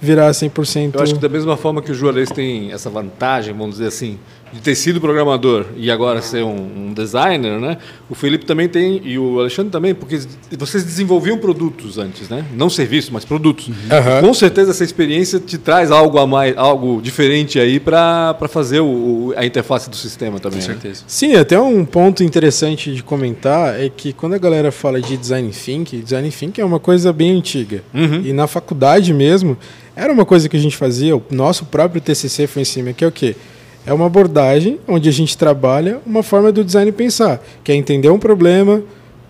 [0.00, 0.94] virar 100%.
[0.94, 4.18] Eu acho que da mesma forma que o Juarez tem essa vantagem, vamos dizer assim,
[4.52, 7.78] de ter sido programador e agora ser um, um designer, né?
[8.10, 10.20] O Felipe também tem e o Alexandre também, porque
[10.58, 12.44] vocês desenvolviam produtos antes, né?
[12.54, 13.70] Não serviços, mas produtos.
[13.90, 14.20] Aham.
[14.20, 18.86] Com certeza essa experiência te traz algo a mais, algo diferente aí para fazer o,
[19.28, 20.60] o- a interface do sistema também.
[20.60, 20.72] Com né?
[20.74, 21.04] certeza.
[21.06, 25.50] Sim, até um ponto interessante de comentar é que quando a galera fala de design
[25.50, 27.82] thinking, design thinking é uma coisa bem antiga.
[27.94, 28.20] Uhum.
[28.24, 29.56] E na faculdade mesmo,
[29.96, 33.02] era uma coisa que a gente fazia, o nosso próprio TCC foi em cima, que
[33.02, 33.34] é o quê?
[33.86, 38.08] É uma abordagem onde a gente trabalha uma forma do design pensar, que é entender
[38.10, 38.82] um problema,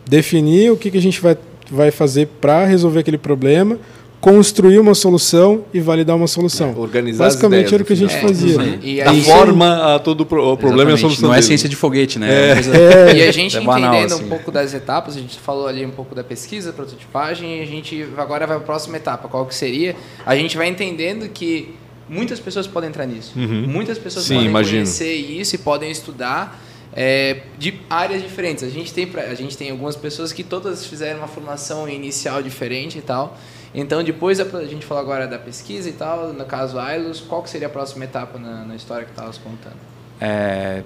[0.07, 1.37] definir o que, que a gente vai,
[1.71, 3.79] vai fazer para resolver aquele problema,
[4.21, 6.73] construir uma solução e validar uma solução.
[6.77, 8.55] É, organizar Basicamente as era o que a gente É, fazia.
[8.55, 8.79] sim.
[8.81, 11.01] E Da aí- forma a todo o pro- o problema e a Exatamente.
[11.01, 11.29] solução.
[11.31, 12.29] Não é ciência de foguete, né?
[12.33, 12.45] É.
[12.53, 12.73] uma coisa-
[13.19, 14.25] E a gente É banal, entendendo assim.
[14.25, 17.67] um pouco das etapas, a gente falou ali um pouco da pesquisa, prototipagem, e a
[17.67, 19.97] gente agora vai para a próxima etapa, qual que seria?
[20.25, 21.75] A gente vai entendendo que
[22.09, 23.33] muitas pessoas podem entrar nisso.
[23.37, 24.83] Muitas pessoas Sim, podem imagino.
[24.83, 26.61] conhecer isso e podem estudar
[26.93, 28.65] é, de áreas diferentes.
[28.65, 32.99] A gente, tem a gente tem algumas pessoas que todas fizeram uma formação inicial diferente
[32.99, 33.39] e tal.
[33.75, 37.43] Então, depois a, a gente falou agora da pesquisa e tal, no caso Ailos, qual
[37.43, 39.77] que seria a próxima etapa na, na história que estavas contando?
[40.21, 40.83] É,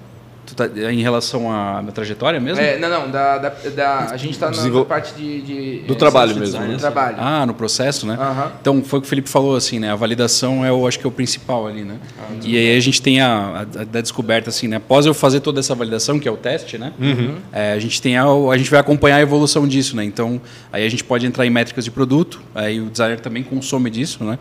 [0.55, 2.63] tá- em relação à minha trajetória mesmo?
[2.63, 5.95] É, não, não, da, da, da- a gente está na Desenvol- parte de, de- Do
[5.95, 6.75] é, trabalho mesmo, design, né?
[6.75, 7.17] Do trabalho.
[7.19, 8.17] Ah, no processo, né?
[8.61, 9.91] Então, foi o que o Felipe falou, assim, né?
[9.91, 11.97] A validação é, o, acho que é o principal ali, né?
[12.45, 14.77] e aí a gente tem a, a, da descoberta, assim, né?
[14.77, 16.93] Após eu fazer toda essa validação, que é o teste, né?
[17.53, 20.05] É, a gente tem a, a gente vai acompanhar a evolução disso, né?
[20.05, 20.41] Então,
[20.73, 24.23] aí a gente pode entrar em métricas de produto, aí o designer também consome disso,
[24.25, 24.39] né?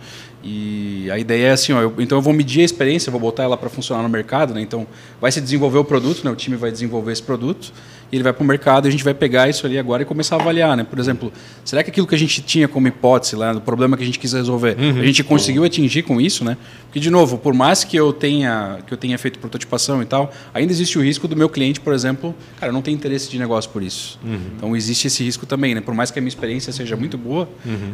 [0.47, 3.41] E a ideia é assim, ó, eu- então eu vou medir a experiência, vou botar
[3.43, 4.61] ela para funcionar no mercado, né?
[4.61, 4.85] Então,
[5.19, 6.29] vai se desenvolver o produto, né?
[6.29, 7.73] O time vai desenvolver esse produto
[8.11, 10.05] e ele vai para o mercado e a gente vai pegar isso ali agora e
[10.05, 10.83] começar a avaliar, né?
[10.83, 11.31] Por exemplo,
[11.63, 14.19] será que aquilo que a gente tinha como hipótese lá, do problema que a gente
[14.19, 16.57] quis resolver, a gente conseguiu atingir com isso, né?
[16.85, 20.31] Porque de novo, por mais que eu tenha que eu tenha feito prototipação e tal,
[20.53, 23.69] ainda existe o risco do meu cliente, por exemplo, cara, não tem interesse de negócio
[23.69, 24.19] por isso.
[24.55, 25.81] Então existe esse risco também, né?
[25.81, 27.49] Por mais que a minha experiência seja muito boa,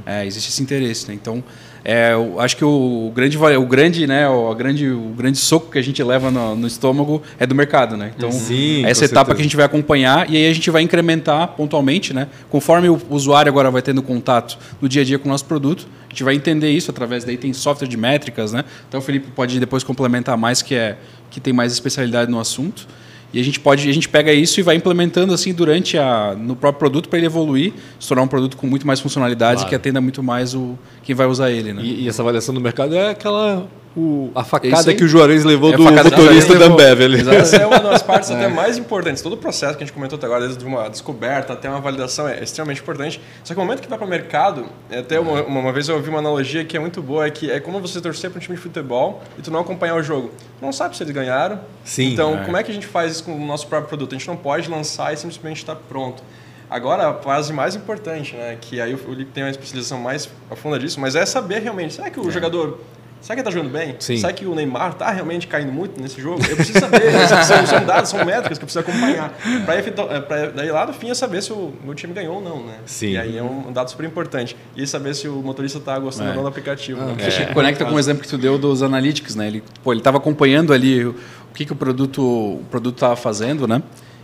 [0.05, 1.13] é, existe esse interesse, né?
[1.13, 1.43] Então,
[1.83, 5.71] é, eu acho que o, o grande o grande, né, o grande o grande soco
[5.71, 8.11] que a gente leva no, no estômago é do mercado, né?
[8.15, 9.35] Então, Sim, essa etapa certeza.
[9.35, 12.27] que a gente vai acompanhar e aí a gente vai incrementar pontualmente, né?
[12.49, 15.87] Conforme o usuário agora vai tendo contato no dia a dia com o nosso produto,
[16.07, 18.63] a gente vai entender isso através daí tem software de métricas, né?
[18.87, 20.97] Então o Felipe pode depois complementar mais que é
[21.29, 22.87] que tem mais especialidade no assunto.
[23.33, 26.53] E a gente pode, a gente pega isso e vai implementando assim durante a no
[26.53, 29.67] próprio produto para ele evoluir, se tornar um produto com muito mais funcionalidades Claro.
[29.67, 31.81] e que atenda muito mais o quem vai usar ele, né?
[31.81, 33.67] E, e essa avaliação do mercado é aquela.
[33.95, 36.65] O- a Isso facada que o Juarez levou É a do motorista da.
[36.65, 37.29] Ambev ali.
[37.35, 39.21] Essa é uma das partes até mais importantes.
[39.21, 42.27] Todo o processo que a gente comentou até agora, desde uma descoberta até uma validação,
[42.27, 43.19] é extremamente importante.
[43.43, 45.89] Só que o momento que vai para o mercado, é até uma, uma, uma vez
[45.89, 48.37] eu ouvi uma analogia que é muito boa, é que é como você torcer para
[48.37, 50.29] um time de futebol e tu não acompanhar o jogo.
[50.59, 51.59] Tu não sabe se eles ganharam.
[51.83, 52.45] Sim, Então, é.
[52.45, 54.15] como é que a gente faz isso com o nosso próprio produto?
[54.15, 56.23] A gente não pode lançar e simplesmente estar pronto.
[56.69, 60.79] Agora, a fase mais importante, né, que aí o Felipe tem uma especialização mais profunda
[60.79, 62.79] disso, mas é saber realmente, será que o jogador,
[63.21, 63.95] será que ele está jogando bem?
[63.99, 64.17] Sim.
[64.17, 66.41] Será que o Neymar está realmente caindo muito nesse jogo?
[66.49, 67.01] Eu preciso saber,
[67.45, 69.33] são, são dados, são métricas que eu preciso acompanhar.
[69.65, 72.79] Para daí lá no fim é saber se o meu time ganhou ou não, né?
[72.85, 73.11] Sim.
[73.11, 74.55] E aí é um dado super importante.
[74.75, 77.01] E saber se o motorista está gostando ou não do aplicativo.
[77.01, 77.15] né?
[77.25, 79.47] Acho que conecta com o exemplo que tu deu dos analytics, né?
[79.47, 83.15] Ele, pô, ele estava acompanhando ali o, o que, que o produto o produto estava
[83.15, 83.81] fazendo, né?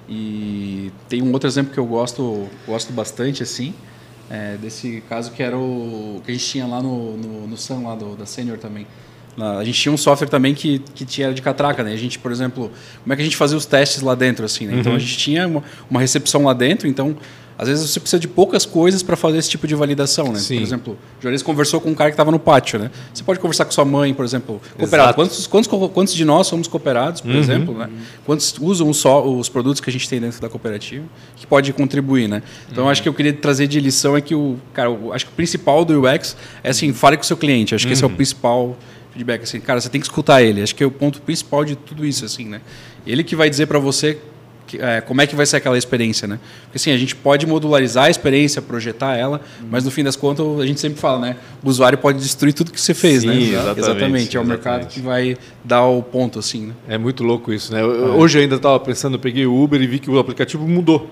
[0.09, 3.73] E tem um outro exemplo que eu gosto gosto bastante assim,
[4.29, 7.87] é, desse caso que era o que a gente tinha lá no no, no Sun
[7.87, 8.85] lá do, da Senior também.
[9.39, 11.93] A gente tinha um software também que, que tinha de catraca, né?
[11.93, 12.71] A gente, por exemplo,
[13.03, 14.77] como é que a gente fazia os testes lá dentro, assim, né?
[14.79, 17.15] Então a gente tinha uma, uma recepção lá dentro, então
[17.57, 20.39] às vezes você precisa de poucas coisas para fazer esse tipo de validação, né?
[20.39, 20.57] Sim.
[20.57, 22.91] Por exemplo, o Juarez conversou com um cara que estava no pátio, né?
[23.11, 25.15] Você pode conversar com sua mãe, por exemplo, cooperado.
[25.15, 27.89] Quantos, quantos, quantos de nós somos cooperados, por exemplo, né?
[28.25, 32.27] Quantos usam só os produtos que a gente tem dentro da cooperativa que pode contribuir,
[32.27, 32.43] né?
[32.71, 35.31] Então, eu acho que eu queria trazer de lição é que o, cara, acho que
[35.31, 37.73] o principal do UX é assim, fale com o seu cliente.
[37.73, 38.77] Acho que esse é o principal
[39.11, 40.61] feedback, assim, cara, você tem que escutar ele.
[40.61, 42.61] Acho que é o ponto principal de tudo isso, assim, né?
[43.05, 44.19] Ele que vai dizer para você
[44.67, 46.37] que, é, como é que vai ser aquela experiência, né?
[46.63, 50.45] Porque assim, a gente pode modularizar a experiência, projetar ela, mas no fim das contas
[50.59, 51.35] a gente sempre fala, né?
[51.63, 53.35] O usuário pode destruir tudo que você fez, Sim, né?
[53.77, 54.93] exatamente, É o mercado exatamente.
[54.93, 56.73] que vai dar o ponto, assim, né?
[56.89, 57.81] É muito louco isso, né?
[57.81, 60.67] Eu- Hoje eu ainda estava pensando, eu peguei o Uber e vi que o aplicativo
[60.67, 61.09] mudou.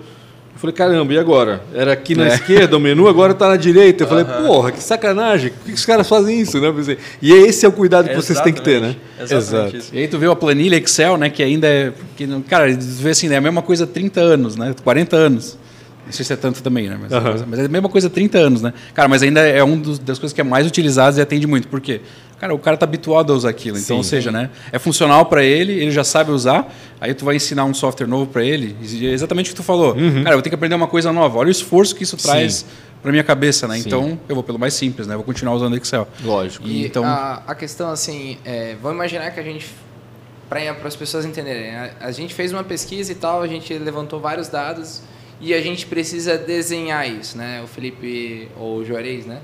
[0.55, 1.61] Eu falei, caramba, e agora?
[1.73, 2.35] Era aqui na É.
[2.35, 4.05] esquerda o menu, agora está na direita.
[4.05, 6.61] Eu falei, porra, que sacanagem, por que os caras fazem isso?
[6.61, 6.97] Né?
[7.21, 8.95] E esse é o cuidado que vocês têm que ter, né?
[9.19, 9.33] Exatamente.
[9.33, 9.89] Exatamente isso.
[9.93, 11.29] E aí tu vê a planilha Excel, né?
[11.29, 11.91] Que ainda é.
[12.15, 14.73] Que, cara, tu vê assim, né, é a mesma coisa há 30 anos, né?
[14.81, 15.57] 40 anos.
[16.05, 16.97] Não sei se é tanto também, né?
[17.01, 17.45] Mas, Aham.
[17.49, 18.73] mas é a mesma coisa há 30 anos, né?
[18.93, 21.67] Cara, mas ainda é uma das coisas que é mais utilizadas e atende muito.
[21.67, 21.99] Por quê?
[22.45, 23.75] Cara, o cara tá habituado a usar aquilo.
[23.77, 23.97] Então, Sim.
[23.97, 24.51] ou seja, né?
[24.71, 26.71] É funcional para ele, ele já sabe usar.
[27.01, 28.75] Aí tu vai ensinar um software novo para ele.
[28.81, 29.95] e é exatamente o que tu falou.
[30.23, 31.39] Cara, eu ter que aprender uma coisa nova.
[31.39, 32.63] Olha o esforço que isso traz
[33.01, 33.77] para minha cabeça, né?
[33.77, 33.83] Sim.
[33.87, 35.15] Então, eu vou pelo mais simples, né?
[35.15, 36.07] Vou continuar usando Excel.
[36.23, 36.67] Lógico.
[36.67, 39.67] E E então- a, a questão, assim, é, vamos imaginar que a gente,
[40.47, 44.19] para as pessoas entenderem, a, a gente fez uma pesquisa e tal, a gente levantou
[44.19, 45.01] vários dados
[45.41, 47.61] e a gente precisa desenhar isso, né?
[47.63, 49.39] O Felipe ou o Juarez, né?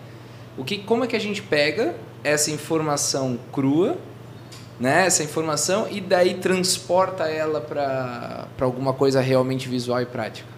[0.57, 3.97] O que, como é que a gente pega essa informação crua,
[4.79, 10.49] né, essa informação e daí transporta ela para alguma coisa realmente visual e prática.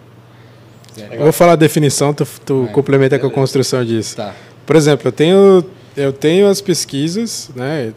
[1.12, 4.16] Eu vou falar a definição, tu, tu complementa com a construção disso.
[4.16, 4.34] Tá.
[4.66, 5.66] Por exemplo, eu tenho,
[5.98, 7.94] eu tenho as pesquisas, né?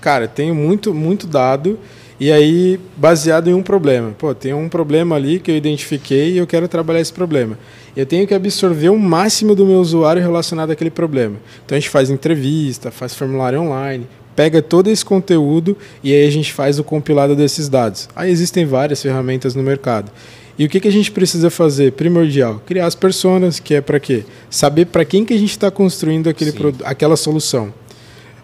[0.00, 1.78] Cara, eu tenho muito, muito dado
[2.20, 4.12] e aí baseado em um problema.
[4.18, 7.58] Pô, tem um problema ali que eu identifiquei e eu quero trabalhar esse problema.
[7.98, 11.34] Eu tenho que absorver o máximo do meu usuário relacionado àquele problema.
[11.66, 14.06] Então a gente faz entrevista, faz formulário online,
[14.36, 18.08] pega todo esse conteúdo e aí a gente faz o compilado desses dados.
[18.14, 20.12] Aí existem várias ferramentas no mercado.
[20.56, 21.90] E o que, que a gente precisa fazer?
[21.90, 24.22] Primordial, criar as personas, que é para quê?
[24.48, 26.52] Saber para quem que a gente está construindo aquele
[26.84, 27.74] aquela solução.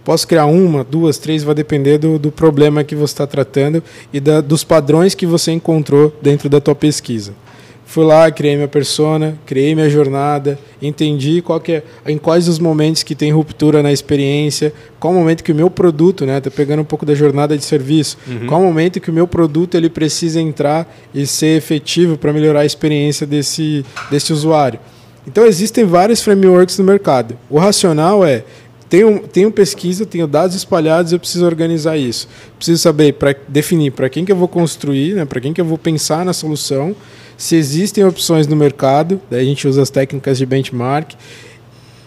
[0.05, 4.19] Posso criar uma, duas, três, vai depender do, do problema que você está tratando e
[4.19, 7.44] da, dos padrões que você encontrou dentro da tua pesquisa.
[7.87, 12.59] Fui lá, criei minha persona, criei minha jornada, entendi qual que é, em quais os
[12.59, 16.51] momentos que tem ruptura na experiência, qual o momento que o meu produto, né, tá
[16.51, 18.47] pegando um pouco da jornada de serviço, uhum.
[18.47, 22.61] qual o momento que o meu produto ele precisa entrar e ser efetivo para melhorar
[22.61, 24.81] a experiência desse, desse usuário.
[25.27, 27.37] Então existem vários frameworks no mercado.
[27.49, 28.45] O racional é
[28.89, 32.29] tenho, tenho pesquisa, tenho dados espalhados, eu preciso organizar isso.
[32.57, 35.65] Preciso saber, para definir para quem que eu vou construir, né, para quem que eu
[35.65, 36.95] vou pensar na solução,
[37.37, 41.13] se existem opções no mercado, daí a gente usa as técnicas de benchmark,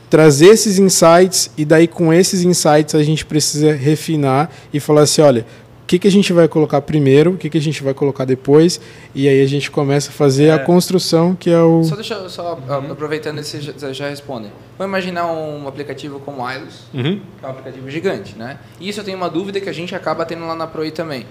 [0.10, 5.22] trazer esses insights e daí com esses insights a gente precisa refinar e falar assim,
[5.22, 5.46] olha,
[5.84, 8.26] o que, que a gente vai colocar primeiro, o que, que a gente vai colocar
[8.26, 8.80] depois,
[9.16, 10.52] e aí a gente começa a fazer é.
[10.52, 11.82] a construção, que é o...
[11.84, 12.92] Só deixa só uhum.
[12.92, 14.52] aproveitando esse já, já respondem.
[14.78, 17.22] Vamos imaginar um aplicativo como o Ilus, uhum.
[17.40, 18.60] que é um aplicativo gigante, né?
[18.82, 21.26] E isso eu tenho uma dúvida que a gente acaba tendo lá na Proi também.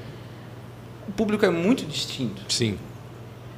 [1.06, 2.40] O público é muito distinto.
[2.48, 2.78] Sim.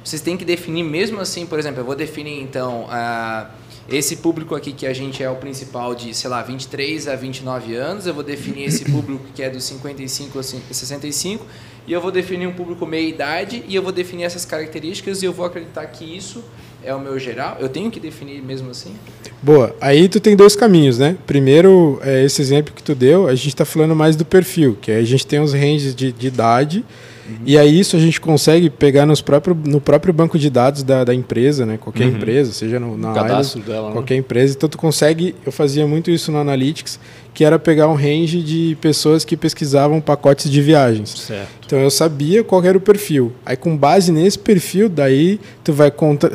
[0.03, 3.49] Vocês têm que definir mesmo assim, por exemplo, eu vou definir então a
[3.91, 7.75] esse público aqui que a gente é o principal de, sei lá, 23 a 29
[7.75, 11.45] anos, eu vou definir esse público que é dos 55 a 65
[11.87, 15.25] e eu vou definir um público meia idade e eu vou definir essas características e
[15.25, 16.43] eu vou acreditar que isso
[16.83, 17.57] é o meu geral?
[17.59, 18.93] Eu tenho que definir mesmo assim?
[19.41, 19.75] Boa.
[19.81, 21.17] Aí tu tem dois caminhos, né?
[21.25, 24.91] Primeiro, é esse exemplo que tu deu, a gente está falando mais do perfil, que
[24.91, 26.85] a gente tem os ranges de, de idade
[27.29, 27.37] Uhum.
[27.45, 31.03] E aí isso a gente consegue pegar nos próprio, no próprio banco de dados da,
[31.03, 31.77] da empresa, né?
[31.77, 32.15] Qualquer uhum.
[32.15, 33.93] empresa, seja no, na cadastro dela, né?
[33.93, 34.19] qualquer né?
[34.19, 34.55] empresa.
[34.55, 36.99] Então tu consegue, eu fazia muito isso no Analytics,
[37.39, 41.11] que era pegar um range de pessoas que pesquisavam pacotes de viagens.
[41.11, 41.47] Certo.
[41.65, 43.31] Então eu sabia qual era o perfil.
[43.45, 45.89] Aí com base nesse perfil, daí tu vai,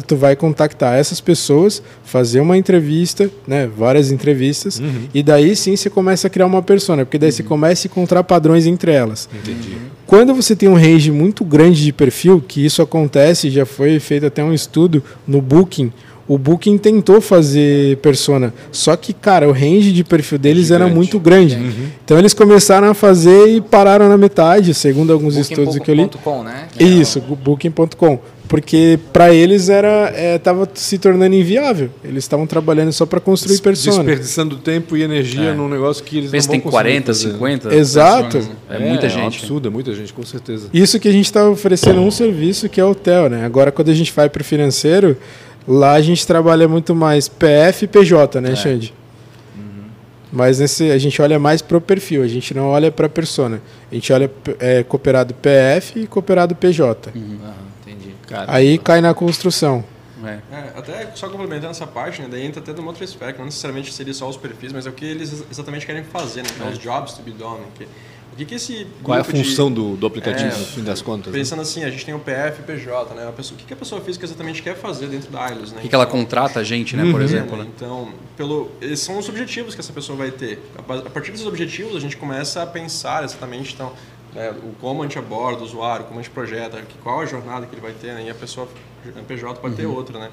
[0.07, 5.03] tu vai contactar essas pessoas, fazer uma entrevista, né, várias entrevistas, uhum.
[5.13, 7.37] e daí sim você começa a criar uma persona, porque daí uhum.
[7.37, 9.29] você começa a encontrar padrões entre elas.
[9.31, 9.77] Entendi.
[10.07, 14.25] Quando você tem um range muito grande de perfil, que isso acontece, já foi feito
[14.25, 15.93] até um estudo no Booking,
[16.27, 20.83] o Booking tentou fazer persona, só que, cara, o range de perfil deles Gigante.
[20.83, 21.57] era muito grande.
[21.57, 21.87] Uhum.
[22.05, 25.53] Então eles começaram a fazer e pararam na metade, segundo alguns Booking.
[25.53, 26.11] estudos que eu li.
[26.23, 26.69] Com, né?
[26.79, 27.37] Isso, é o...
[27.37, 28.19] Booking.com.
[28.47, 31.91] Porque para eles era estava é, se tornando inviável.
[32.05, 34.05] Eles estavam trabalhando só para construir persona.
[34.05, 35.55] Desperdiçando tempo e energia é.
[35.55, 37.75] num negócio que eles Pensa não vão tem 40, 50.
[37.75, 38.39] Exato.
[38.69, 39.23] É, é muita gente.
[39.23, 40.69] É absurdo, é muita gente, com certeza.
[40.75, 43.45] Isso que a gente está oferecendo um serviço que é hotel, né?
[43.45, 45.17] Agora quando a gente vai para o financeiro,
[45.67, 48.57] Lá a gente trabalha muito mais PF e PJ, né, é.
[48.57, 48.95] Xande?
[49.57, 49.85] Uhum.
[50.33, 53.09] Mas nesse, a gente olha mais para o perfil, a gente não olha para a
[53.09, 53.63] persona.
[53.91, 57.11] A gente olha é, cooperado PF e cooperado PJ.
[57.15, 57.39] Uhum.
[57.87, 58.15] entendi.
[58.47, 59.85] Aí cai na construção.
[60.27, 60.39] É.
[60.51, 63.93] É, até só complementando essa parte, né, daí entra até no outro aspecto, não necessariamente
[63.93, 66.69] seria só os perfis, mas é o que eles exatamente querem fazer, né, é.
[66.71, 67.87] os jobs to be done, que
[68.37, 69.75] que, que esse Qual é a função de...
[69.75, 71.33] do, do aplicativo, é, no fim das contas?
[71.33, 71.39] Né?
[71.39, 71.63] Pensando né?
[71.63, 73.29] assim, a gente tem o PF e o PJ, né?
[73.29, 75.79] A pessoa, o que, que a pessoa física exatamente quer fazer dentro da ILOS, né?
[75.79, 77.27] O que, que ela então, contrata a gente, né, por uhum.
[77.27, 77.57] exemplo?
[77.57, 77.67] Né?
[77.75, 80.59] Então, pelo, esses são os objetivos que essa pessoa vai ter.
[80.79, 83.93] A partir desses objetivos, a gente começa a pensar exatamente, então,
[84.35, 87.67] né, o como a gente aborda o usuário, como a gente projeta, qual a jornada
[87.67, 88.25] que ele vai ter, né?
[88.27, 88.69] E a pessoa,
[89.17, 89.81] a PJ pode uhum.
[89.81, 90.31] ter outra, né?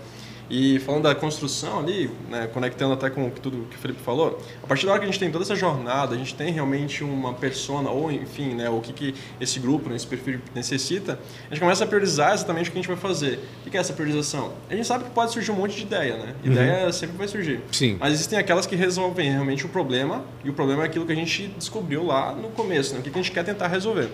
[0.52, 4.68] E falando da construção ali, né, conectando até com tudo que o Felipe falou, a
[4.68, 7.34] partir da hora que a gente tem toda essa jornada, a gente tem realmente uma
[7.34, 11.18] persona, ou enfim, né, o que, que esse grupo, né, esse perfil necessita,
[11.50, 13.40] a gente começa a priorizar exatamente o que a gente vai fazer.
[13.66, 14.52] O que é essa priorização?
[14.70, 16.36] A gente sabe que pode surgir um monte de ideia, né?
[16.44, 16.52] Uhum.
[16.52, 16.92] Ideia uhum.
[16.92, 17.62] sempre vai surgir.
[17.72, 17.96] Sim.
[17.98, 21.16] Mas existem aquelas que resolvem realmente o problema, e o problema é aquilo que a
[21.16, 23.00] gente descobriu lá no começo, né?
[23.00, 24.10] o que a gente quer tentar resolver.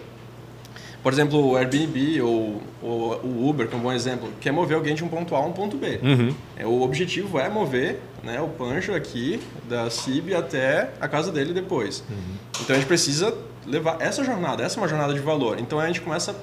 [1.04, 4.76] Por exemplo, o Airbnb ou, ou, o Uber, que é um bom exemplo, quer mover
[4.76, 6.00] alguém de um ponto A a um ponto B.
[6.04, 6.34] Uhum.
[6.58, 11.54] É, o objetivo é mover né, o Pancho aqui da CIB até a casa dele
[11.54, 12.04] depois.
[12.10, 12.36] Uhum.
[12.62, 13.34] Então a gente precisa
[13.66, 15.60] levar essa jornada, essa é uma jornada de valor.
[15.60, 16.36] Então a gente começa a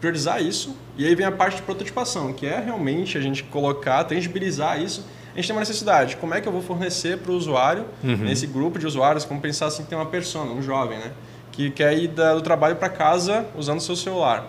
[0.00, 4.04] priorizar isso e aí vem a parte de prototipação, que é realmente a gente colocar,
[4.04, 5.04] tangibilizar isso.
[5.32, 8.16] A gente tem uma necessidade, como é que eu vou fornecer para o usuário, uhum.
[8.16, 11.12] nesse grupo de usuários, como pensar assim que tem uma persona, um jovem, né?
[11.58, 14.46] Que quer ir da, do trabalho para casa usando seu celular.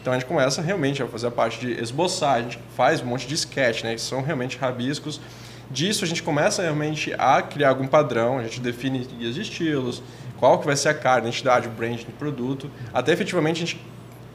[0.00, 3.06] Então a gente começa realmente a fazer a parte de esboçar, a gente faz um
[3.06, 5.20] monte de sketch, né, que são realmente rabiscos.
[5.68, 10.04] Disso a gente começa realmente a criar algum padrão, a gente define guias de estilos,
[10.38, 13.66] qual que vai ser a cara, a identidade, o brand do produto, até efetivamente a
[13.66, 13.84] gente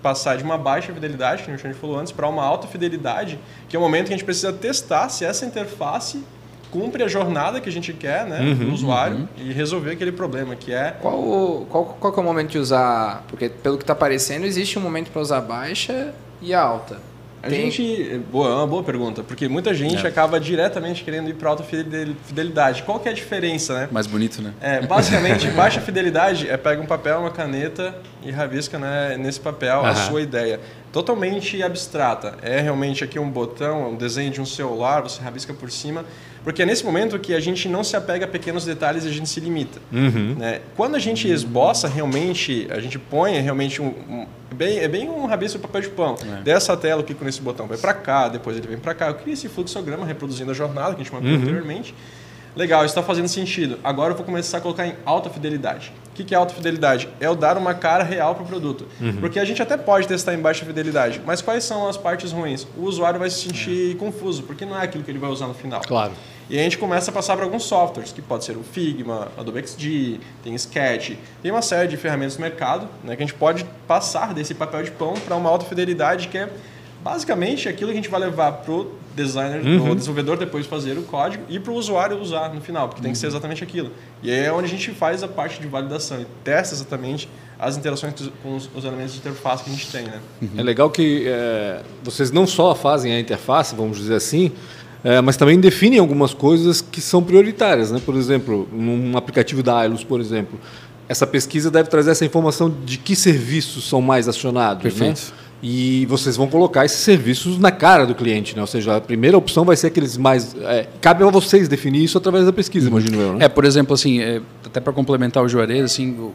[0.04, 3.39] passar de uma baixa fidelidade, que a gente falou antes, para uma alta fidelidade,
[3.70, 6.26] que é o momento que a gente precisa testar se essa interface
[6.72, 9.28] cumpre a jornada que a gente quer né, uhum, do usuário uhum.
[9.38, 10.91] e resolver aquele problema que é...
[11.01, 13.24] Qual, qual, qual é o momento de usar...
[13.28, 16.97] Porque pelo que está aparecendo, existe um momento para usar baixa e alta.
[17.41, 17.70] A Tem...
[17.70, 18.20] gente.
[18.32, 20.09] Boa, é uma boa pergunta, porque muita gente é.
[20.09, 22.84] acaba diretamente querendo ir para alta fidelidade.
[22.84, 23.89] Qual que é a diferença, né?
[23.91, 24.53] Mais bonito, né?
[24.59, 29.86] É, basicamente, baixa fidelidade é pega um papel, uma caneta e rabisca né, nesse papel
[29.86, 30.59] a sua ideia.
[30.91, 32.36] Totalmente abstrata.
[32.41, 36.03] É realmente aqui um botão, um desenho de um celular, você rabisca por cima.
[36.48, 39.12] Porque é nesse momento que a gente não se apega a pequenos detalhes e a
[39.12, 39.82] gente se limita.
[39.91, 40.34] Uhum.
[40.39, 40.62] Né?
[40.78, 44.26] Quando a gente esboça realmente, a gente põe realmente um, um
[44.56, 46.16] bem, é bem um rabisco de papel de pão.
[46.39, 46.43] É.
[46.43, 49.08] Dessa tela, eu clico nesse botão, vai para cá, depois ele vem para cá.
[49.08, 51.41] Eu crio esse fluxograma reproduzindo a jornada que a gente mapeou uhum.
[51.41, 51.93] anteriormente.
[52.56, 53.78] Legal, isso está fazendo sentido.
[53.84, 55.91] Agora eu vou começar a colocar em alta fidelidade.
[56.24, 57.07] O que é alta fidelidade?
[57.20, 58.88] É eu dar uma cara real para o produto.
[58.99, 59.18] Uhum.
[59.18, 62.68] Porque a gente até pode testar em baixa fidelidade, mas quais são as partes ruins?
[62.76, 63.95] O usuário vai se sentir é.
[63.95, 65.82] confuso, porque não é aquilo que ele vai usar no final.
[65.82, 66.13] Claro.
[66.49, 69.68] E a gente começa a passar para alguns softwares, que pode ser o Figma, Adobe
[69.68, 71.11] XD, tem Sketch,
[71.41, 74.82] tem uma série de ferramentas no mercado né, que a gente pode passar desse papel
[74.82, 76.49] de pão para uma alta fidelidade que é
[77.03, 79.91] basicamente aquilo que a gente vai levar para o designer, uhum.
[79.91, 83.11] o desenvolvedor depois fazer o código e para o usuário usar no final, porque tem
[83.11, 83.32] que ser uhum.
[83.32, 83.91] exatamente aquilo.
[84.22, 87.28] E aí é onde a gente faz a parte de validação e testa exatamente
[87.59, 88.13] as interações
[88.43, 90.03] com os, os elementos de interface que a gente tem.
[90.03, 90.20] Né?
[90.41, 90.49] Uhum.
[90.57, 94.51] É legal que é, vocês não só fazem a interface, vamos dizer assim,
[95.03, 97.91] é, mas também definem algumas coisas que são prioritárias.
[97.91, 97.99] Né?
[98.05, 100.59] Por exemplo, num aplicativo da Ailus, por exemplo,
[101.09, 104.84] essa pesquisa deve trazer essa informação de que serviços são mais acionados.
[104.84, 104.89] Né?
[104.89, 105.32] Perfeito.
[105.32, 105.47] Né?
[105.62, 108.62] E vocês vão colocar esses serviços na cara do cliente, né?
[108.62, 110.55] Ou seja, a primeira opção vai ser aqueles mais.
[110.62, 112.99] É, cabe a vocês definir isso através da pesquisa, uhum.
[112.99, 113.34] imagino eu.
[113.34, 113.45] Né?
[113.45, 116.32] É, por exemplo, assim, é, até para complementar o Juarez, assim,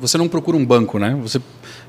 [0.00, 1.14] você não procura um banco, né?
[1.22, 1.40] Você,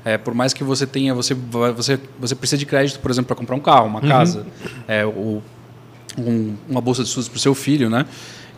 [0.04, 3.36] é, por mais que você tenha, você, você, você precisa de crédito, por exemplo, para
[3.36, 4.08] comprar um carro, uma uhum.
[4.08, 4.46] casa.
[4.86, 5.42] É, o
[6.18, 8.06] um, uma bolsa de estudos para o seu filho, né?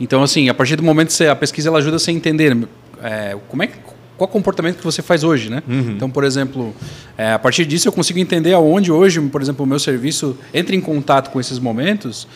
[0.01, 2.57] Então, assim, a partir do momento que você, a pesquisa ela ajuda você a entender
[3.03, 3.79] é, como é que
[4.19, 5.63] qual comportamento que você faz hoje, né?
[5.67, 5.93] Uhum.
[5.93, 6.75] Então, por exemplo,
[7.17, 10.75] é, a partir disso eu consigo entender aonde hoje, por exemplo, o meu serviço entra
[10.75, 12.27] em contato com esses momentos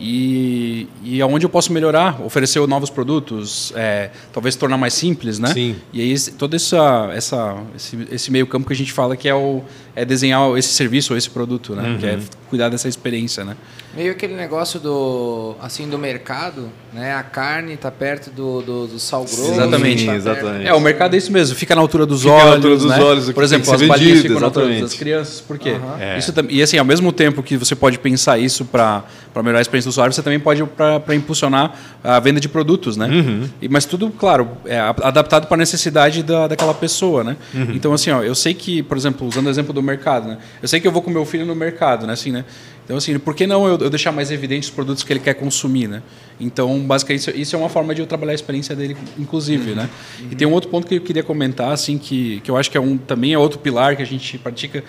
[0.00, 5.52] e, e aonde eu posso melhorar, oferecer novos produtos, é, talvez tornar mais simples, né?
[5.52, 5.76] Sim.
[5.92, 9.34] E aí todo essa, essa, esse, esse, meio campo que a gente fala que é,
[9.34, 9.62] o,
[10.00, 11.90] é desenhar esse serviço ou esse produto, né?
[11.90, 11.98] Uhum.
[11.98, 13.54] Que é cuidar dessa experiência, né?
[13.94, 17.14] Meio aquele negócio do assim do mercado, né?
[17.14, 19.52] A carne está perto do, do, do, sal grosso.
[19.52, 20.66] Exatamente, tá exatamente.
[20.66, 22.84] É, o mercado é isso mesmo, fica na altura dos fica olhos, na altura dos
[22.86, 23.02] né?
[23.02, 25.72] olhos, por exemplo, as balinhas ficam na altura das crianças, por quê?
[25.72, 26.00] Uhum.
[26.00, 26.18] É.
[26.18, 29.04] Isso, e assim, ao mesmo tempo que você pode pensar isso para
[29.36, 33.06] melhorar a experiência do usuário, você também pode para impulsionar a venda de produtos, né?
[33.06, 33.48] Uhum.
[33.60, 37.36] E, mas tudo, claro, é adaptado para a necessidade da, daquela pessoa, né?
[37.52, 37.72] Uhum.
[37.74, 40.38] Então, assim, ó, eu sei que, por exemplo, usando o exemplo do mercado, né?
[40.62, 42.12] Eu sei que eu vou com meu filho no mercado, né?
[42.12, 42.44] Assim, né?
[42.84, 45.34] Então, assim, por que não eu, eu deixar mais evidente os produtos que ele quer
[45.34, 46.02] consumir, né?
[46.40, 49.88] Então, basicamente, isso, isso é uma forma de eu trabalhar a experiência dele, inclusive, né?
[50.18, 50.28] Uhum.
[50.32, 52.76] E tem um outro ponto que eu queria comentar, assim, que, que eu acho que
[52.76, 54.82] é um, também é outro pilar que a gente pratica,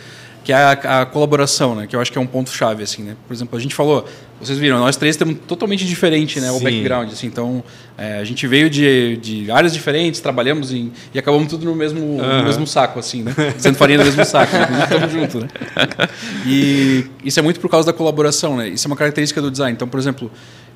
[0.43, 1.87] que é a, a, colaboração, né?
[1.87, 3.15] Que eu acho que é um ponto chave, assim, né?
[3.27, 4.05] Por exemplo, a gente falou,
[4.39, 6.49] vocês viram, nós três temos totalmente diferente, né?
[6.49, 6.57] Sim.
[6.57, 7.27] O background, assim.
[7.27, 7.63] Então,
[7.95, 11.99] é, a gente veio de, de áreas diferentes, trabalhamos em, e acabamos tudo no mesmo,
[11.99, 12.37] uhum.
[12.39, 13.33] no mesmo saco, assim, né?
[13.59, 14.83] Sendo farinha no mesmo saco, né?
[14.83, 15.49] Estamos juntos, né?
[16.45, 18.69] E isso é muito por causa da colaboração, né?
[18.69, 19.73] Isso é uma característica do design.
[19.73, 20.31] Então, por exemplo,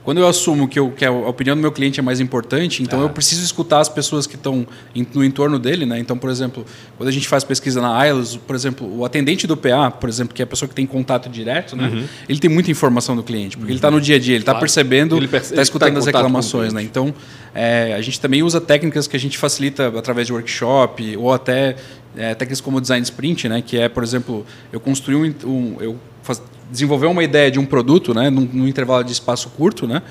[0.05, 2.99] quando eu assumo que, eu, que a opinião do meu cliente é mais importante, então
[2.99, 3.03] ah.
[3.03, 4.65] eu preciso escutar as pessoas que estão
[5.13, 5.97] no entorno dele, né?
[5.97, 6.63] Então, por exemplo,
[6.95, 10.35] quando a gente faz pesquisa na IELTS, por exemplo, o atendente do PA, por exemplo,
[10.35, 11.87] que é a pessoa que tem contato direto, né?
[11.87, 12.05] Uhum.
[12.29, 13.71] Ele tem muita informação do cliente, porque uhum.
[13.71, 14.61] ele está no dia a dia, ele está claro.
[14.61, 16.83] percebendo, está perce tá escutando tá as reclamações, né?
[16.83, 17.11] Então,
[17.55, 21.77] é, a gente também usa técnicas que a gente facilita através de workshop ou até
[22.15, 23.63] é, técnicas como design sprint, né?
[23.65, 26.39] Que é, por exemplo, eu construí um, um eu faz,
[26.71, 30.01] desenvolver uma ideia de um produto, né, num, num intervalo de espaço curto, né,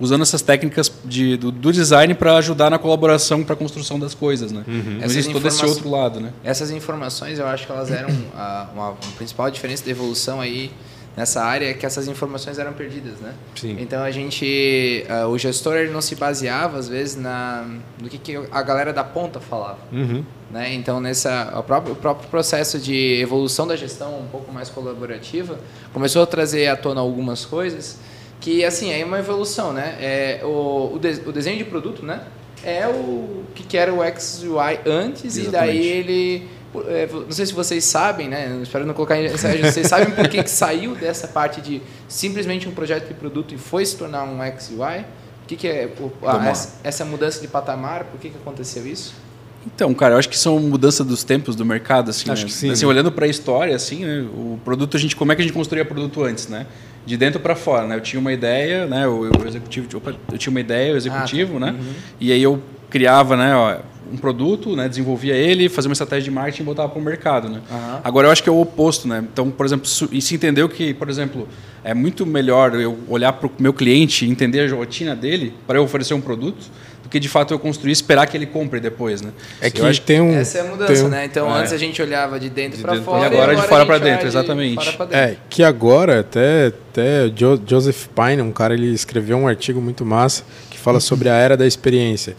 [0.00, 4.14] usando essas técnicas de, do, do design para ajudar na colaboração para a construção das
[4.14, 4.64] coisas, né?
[4.66, 4.98] Uhum.
[5.02, 6.32] Existe todo esse outro lado, né?
[6.42, 10.72] Essas informações, eu acho que elas eram a, uma, uma principal diferença da evolução aí
[11.16, 13.34] nessa área é que essas informações eram perdidas, né?
[13.54, 13.76] Sim.
[13.80, 17.66] Então a gente, uh, o gestor ele não se baseava às vezes na
[18.00, 20.24] no que, que a galera da ponta falava, uhum.
[20.50, 20.72] né?
[20.74, 25.58] Então nessa o próprio, o próprio processo de evolução da gestão um pouco mais colaborativa
[25.92, 27.98] começou a trazer à tona algumas coisas
[28.40, 29.96] que assim é uma evolução, né?
[30.00, 32.22] É o, o, de, o desenho de produto, né?
[32.64, 35.78] é o que, que era o XUI antes e Exatamente.
[35.78, 38.60] daí ele não sei se vocês sabem, né?
[38.62, 39.28] Espero não colocar em.
[39.28, 43.58] Vocês sabem por que, que saiu dessa parte de simplesmente um projeto de produto e
[43.58, 45.04] foi se tornar um XUI?
[45.44, 45.92] O que, que é
[46.48, 48.04] essa, essa mudança de patamar?
[48.04, 49.14] Por que, que aconteceu isso?
[49.66, 52.30] Então, cara, eu acho que são mudança dos tempos do mercado, assim.
[52.30, 52.48] Acho né?
[52.48, 54.26] que sim, Assim, olhando para a história, assim, né?
[54.34, 56.66] O produto, a gente, como é que a gente construía produto antes, né?
[57.04, 57.96] De dentro para fora, né?
[57.96, 59.06] Eu tinha uma ideia, né?
[59.06, 61.74] O, o executivo, opa, eu tinha uma ideia, o executivo, né?
[62.18, 63.54] E aí eu criava, né?
[63.54, 63.78] ó,
[64.12, 64.88] um produto, né?
[64.88, 67.60] Desenvolvia ele, fazia uma estratégia de marketing e botava para o mercado, né?
[67.70, 68.00] Aham.
[68.02, 69.24] Agora eu acho que é o oposto, né?
[69.32, 71.46] Então, por exemplo, e se entendeu que, por exemplo,
[71.84, 75.78] é muito melhor eu olhar para o meu cliente e entender a rotina dele para
[75.78, 76.58] eu oferecer um produto
[77.02, 79.30] do que de fato eu construir e esperar que ele compre depois, né?
[79.60, 80.32] É Eu que acho tem um.
[80.34, 81.24] Essa é a mudança, um- né?
[81.24, 81.60] Então É.
[81.60, 83.24] antes a gente olhava de dentro De para fora pra fora.
[83.24, 84.74] E agora de fora a pra gente olha dentro, de exatamente.
[84.76, 85.18] fora pra dentro.
[85.32, 90.04] É, que agora até, até Jo- Joseph Pine, um cara, ele escreveu um artigo muito
[90.04, 90.44] massa
[90.82, 92.34] fala sobre a era da experiência.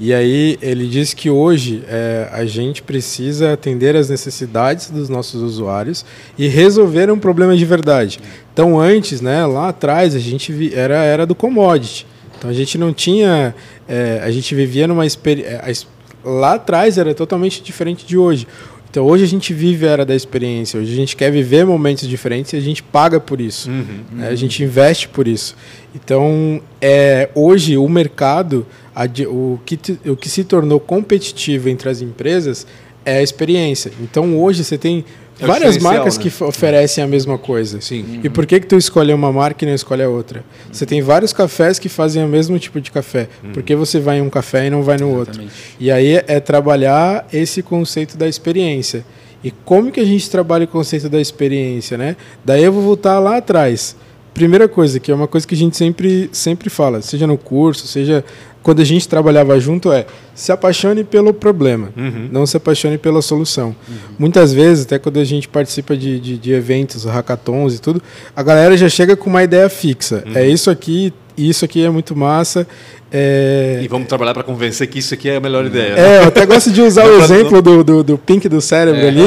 [0.00, 5.40] E aí ele diz que hoje é, a gente precisa atender às necessidades dos nossos
[5.42, 6.04] usuários
[6.38, 8.18] e resolver um problema de verdade.
[8.52, 12.06] Então antes, né, lá atrás, a gente vi- era a era do commodity.
[12.38, 13.54] Então a gente não tinha,
[13.88, 15.86] é, a gente vivia numa experiência.
[16.24, 18.46] Lá atrás era totalmente diferente de hoje.
[18.92, 22.06] Então hoje a gente vive a era da experiência, hoje a gente quer viver momentos
[22.06, 23.70] diferentes e a gente paga por isso.
[24.12, 24.28] né?
[24.28, 25.56] A gente investe por isso.
[25.94, 32.02] Então é, hoje o mercado, a o que, o que se tornou competitivo entre as
[32.02, 32.66] empresas
[33.02, 33.90] é a experiência.
[33.98, 35.06] Então hoje você tem
[35.40, 36.22] É várias marcas né?
[36.22, 37.80] que oferecem a mesma coisa.
[37.80, 38.20] Sim.
[38.22, 40.44] E por que que tu escolhe uma marca e não escolhe a outra?
[40.70, 43.28] Você tem vários cafés que fazem o mesmo tipo de café.
[43.52, 45.34] Por que você vai em um café e não vai no outro?
[45.34, 45.54] Exatamente.
[45.80, 49.04] E aí é trabalhar esse conceito da experiência.
[49.44, 52.16] E como que a gente trabalha o conceito da experiência, né?
[52.44, 53.96] Daí eu vou voltar lá atrás.
[54.32, 57.86] Primeira coisa, que é uma coisa que a gente sempre, sempre fala, seja no curso,
[57.86, 58.24] seja
[58.62, 61.90] quando a gente trabalhava junto, é se apaixone pelo problema,
[62.30, 63.74] não se apaixone pela solução.
[64.18, 68.02] Muitas vezes, até quando a gente participa de, de, de eventos, hackathons e tudo,
[68.34, 70.22] a galera já chega com uma ideia fixa.
[70.34, 72.66] É isso aqui, isso aqui é muito massa.
[73.14, 75.94] É, E vamos trabalhar para convencer que isso aqui é a melhor ideia.
[75.94, 76.16] né?
[76.16, 79.24] é, eu até gosto de usar o exemplo do, do, do pink do cérebro ali,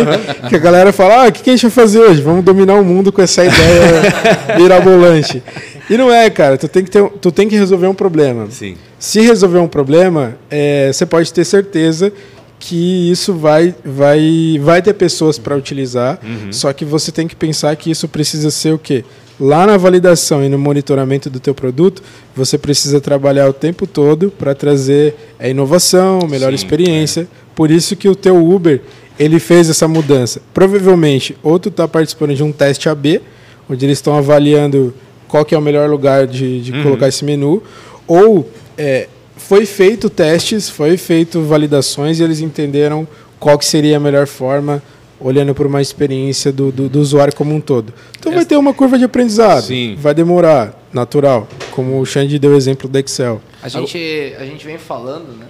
[0.50, 2.20] que a galera fala, ah, o que a gente vai fazer hoje?
[2.20, 4.02] Vamos dominar o mundo com essa ideia
[4.58, 5.44] mirabolante.
[5.90, 8.48] E não é, cara, tu tem que, ter, tu tem que resolver um problema.
[8.50, 8.76] Sim.
[8.98, 12.12] Se resolver um problema, é, você pode ter certeza
[12.60, 16.20] que isso vai, vai, vai ter pessoas para utilizar,
[16.52, 19.04] só que você tem que pensar que isso precisa ser o quê?
[19.40, 22.02] Lá na validação e no monitoramento do teu produto,
[22.36, 27.28] você precisa trabalhar o tempo todo para trazer a inovação, melhor Sim, experiência.
[27.54, 28.82] Por isso que o teu Uber
[29.20, 30.42] ele fez essa mudança.
[30.54, 33.22] Provavelmente, ou tu está participando de um teste AB,
[33.70, 34.94] onde eles estão avaliando
[35.28, 37.62] qual que é o melhor lugar de, de colocar esse menu,
[38.08, 39.08] ou é,
[39.38, 43.08] foi feito testes, foi feito validações e eles entenderam
[43.40, 44.82] qual que seria a melhor forma
[45.20, 47.94] olhando por uma experiência do, do, do usuário como um todo.
[48.20, 49.96] Então vai ter uma curva de aprendizado, Sim.
[49.98, 53.42] vai demorar, natural, como o Xande deu o exemplo do Excel.
[53.62, 53.98] A gente,
[54.40, 55.46] a gente vem falando, né?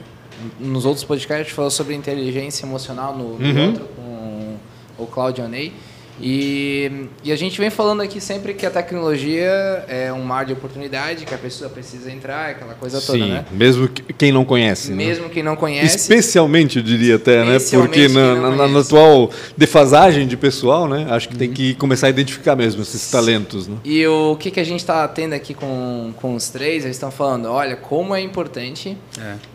[0.59, 3.65] Nos outros podcasts a gente falou sobre inteligência emocional no, no Uhum.
[3.67, 4.55] outro com
[4.99, 5.73] o Claudio Ney.
[6.22, 10.53] E, e a gente vem falando aqui sempre que a tecnologia é um mar de
[10.53, 13.45] oportunidade, que a pessoa precisa entrar, aquela coisa toda, Sim, né?
[13.51, 14.91] mesmo que- quem não conhece.
[14.91, 14.95] né?
[14.95, 15.95] Mesmo quem não conhece.
[15.97, 17.57] Especialmente, eu diria até, né?
[17.59, 21.05] Porque na, na- na atual defasagem de pessoal, né?
[21.09, 21.53] Acho que tem Uhum.
[21.53, 23.78] que começar a identificar mesmo esses talentos, né?
[23.84, 27.11] E o que, que a gente está tendo aqui com, com os três, eles estão
[27.11, 28.97] falando, olha, como é importante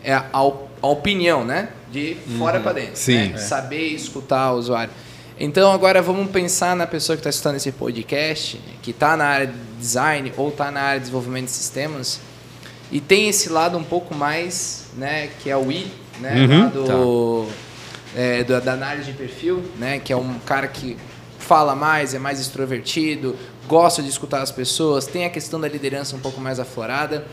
[0.03, 1.69] é, a, op- a opinião, né?
[1.91, 2.91] De fora para dentro.
[2.95, 3.15] Sim.
[3.17, 3.31] né?
[3.35, 3.37] É.
[3.37, 4.91] Saber escutar o usuário.
[5.43, 9.47] Então agora vamos pensar na pessoa que está escutando esse podcast, que está na área
[9.47, 12.19] de design ou está na área de desenvolvimento de sistemas
[12.91, 16.69] e tem esse lado um pouco mais, né, que é o I, né, Uhum.
[16.69, 17.47] do,
[18.15, 20.95] é, do- da análise de perfil, né, que é um cara que
[21.39, 23.35] fala mais, é mais extrovertido,
[23.67, 27.25] gosta de escutar as pessoas, tem a questão da liderança um pouco mais aflorada.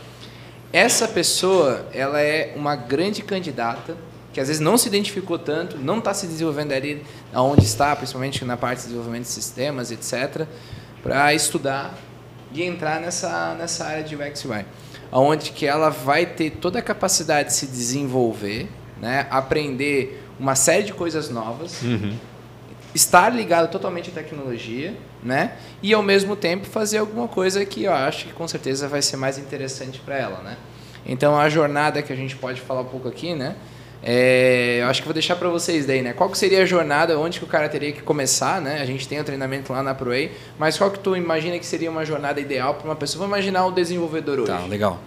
[0.73, 3.95] Essa pessoa, ela é uma grande candidata
[4.33, 7.03] que às vezes não se identificou tanto, não está se desenvolvendo ali
[7.33, 10.45] aonde está, principalmente na parte de desenvolvimento de sistemas, etc,
[11.01, 11.97] para estudar
[12.53, 14.65] e entrar nessa, nessa área de UX UI,
[15.11, 18.67] aonde que ela vai ter toda a capacidade de se desenvolver,
[18.99, 21.81] né, aprender uma série de coisas novas,
[22.93, 25.53] estar ligado totalmente à tecnologia, né?
[25.81, 29.17] E ao mesmo tempo fazer alguma coisa que eu acho que com certeza vai ser
[29.17, 30.57] mais interessante para ela, né?
[31.05, 33.55] Então a jornada que a gente pode falar um pouco aqui, né?
[34.01, 36.13] É, eu acho que vou deixar para vocês daí, né?
[36.13, 38.81] Qual que seria a jornada, onde que o cara teria que começar, né?
[38.81, 41.91] A gente tem o treinamento lá na ProA, mas qual que tu imagina que seria
[41.91, 43.19] uma jornada ideal para uma pessoa?
[43.23, 44.51] Vamos imaginar um desenvolvedor hoje.
[44.51, 44.99] Tá, legal.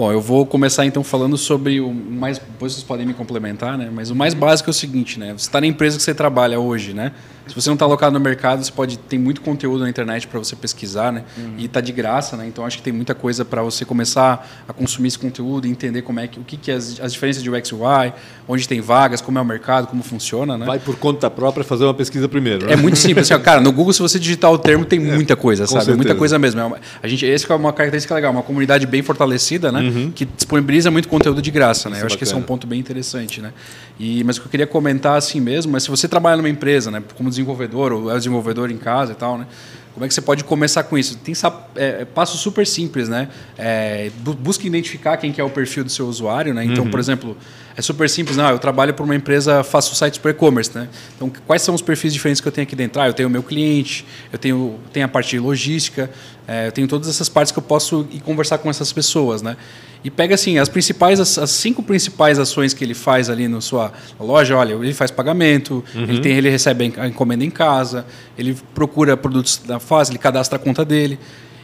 [0.00, 2.38] Bom, eu vou começar então falando sobre o mais.
[2.38, 3.90] Depois vocês podem me complementar, né?
[3.92, 5.34] Mas o mais básico é o seguinte, né?
[5.36, 7.12] Você está na empresa que você trabalha hoje, né?
[7.50, 10.38] Se você não está alocado no mercado, você pode ter muito conteúdo na internet para
[10.38, 11.24] você pesquisar, né?
[11.36, 11.54] Uhum.
[11.58, 12.46] E está de graça, né?
[12.46, 16.20] Então acho que tem muita coisa para você começar a consumir esse conteúdo entender como
[16.20, 18.12] é que o que, que é as, as diferenças de UX e UI,
[18.46, 20.64] onde tem vagas, como é o mercado, como funciona, né?
[20.64, 22.66] Vai por conta própria fazer uma pesquisa primeiro.
[22.66, 22.74] Né?
[22.74, 23.60] É muito simples, assim, cara.
[23.60, 25.84] No Google, se você digitar o termo, tem é, muita coisa, sabe?
[25.84, 25.96] Certeza.
[25.96, 26.60] Muita coisa mesmo.
[26.60, 29.80] É uma, a gente, esse é uma característica legal, uma comunidade bem fortalecida, né?
[29.80, 29.89] Uhum.
[30.14, 31.96] Que disponibiliza muito conteúdo de graça, né?
[31.96, 33.52] Isso Eu acho que esse é um ponto bem interessante, né?
[33.98, 36.90] E, mas o que eu queria comentar assim mesmo é se você trabalha numa empresa,
[36.90, 39.46] né, como desenvolvedor ou é desenvolvedor em casa e tal, né?
[39.92, 41.18] Como é que você pode começar com isso?
[41.18, 41.34] Tem
[41.74, 43.28] é, passos super simples, né?
[43.58, 46.64] É, busca identificar quem que é o perfil do seu usuário, né?
[46.64, 46.90] Então, uhum.
[46.90, 47.36] por exemplo,
[47.80, 48.36] é super simples.
[48.36, 50.86] Não, eu trabalho para uma empresa, faço sites para e-commerce, né?
[51.16, 53.00] Então, quais são os perfis diferentes que eu tenho aqui dentro?
[53.00, 56.10] Ah, eu tenho o meu cliente, eu tenho, tenho a parte de logística,
[56.46, 59.56] é, eu tenho todas essas partes que eu posso ir conversar com essas pessoas, né?
[60.04, 63.60] E pega assim as principais, as, as cinco principais ações que ele faz ali na
[63.60, 64.56] sua loja.
[64.56, 66.04] Olha, ele faz pagamento, uhum.
[66.04, 68.06] ele tem, ele recebe a encomenda em casa,
[68.38, 71.18] ele procura produtos da fase, ele cadastra a conta dele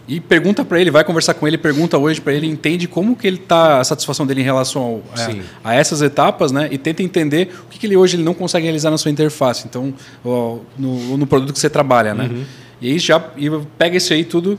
[0.09, 3.27] e pergunta para ele, vai conversar com ele, pergunta hoje para ele, entende como que
[3.27, 5.03] ele está a satisfação dele em relação ao,
[5.65, 6.69] a, a, essas etapas, né?
[6.71, 9.67] E tenta entender o que, que, ele hoje ele não consegue realizar na sua interface,
[9.69, 9.93] então
[10.79, 12.31] no, no produto que você trabalha, né?
[12.33, 12.45] Uhum.
[12.81, 14.59] E aí já e pega isso aí tudo,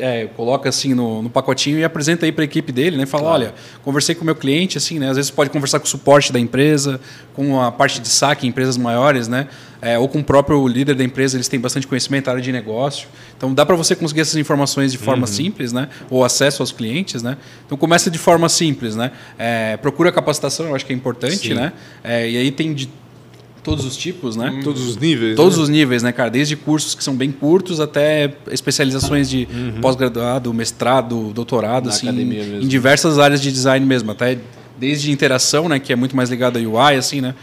[0.00, 3.06] é, coloca assim no, no, pacotinho e apresenta aí para a equipe dele, né?
[3.06, 3.42] Fala, claro.
[3.42, 5.10] olha, conversei com o meu cliente, assim, né?
[5.10, 7.00] Às vezes pode conversar com o suporte da empresa,
[7.34, 9.48] com a parte de saque em empresas maiores, né?
[9.80, 12.50] É, ou com o próprio líder da empresa, eles têm bastante conhecimento na área de
[12.50, 13.08] negócio.
[13.36, 15.32] Então dá para você conseguir essas informações de forma uhum.
[15.32, 15.88] simples, né?
[16.10, 17.36] Ou acesso aos clientes, né?
[17.64, 19.12] Então começa de forma simples, né?
[19.38, 21.54] É, procura capacitação, eu acho que é importante, Sim.
[21.54, 21.72] né?
[22.02, 22.88] É, e aí tem de
[23.68, 24.50] todos os tipos, né?
[24.50, 24.60] Hum.
[24.62, 25.36] Todos os níveis.
[25.36, 25.62] Todos né?
[25.62, 26.30] os níveis, né, cara?
[26.30, 29.80] Desde cursos que são bem curtos até especializações de uhum.
[29.80, 34.38] pós-graduado, mestrado, doutorado, Na assim, em, em diversas áreas de design mesmo, até
[34.78, 37.34] desde interação, né, que é muito mais ligado a UI, assim, né?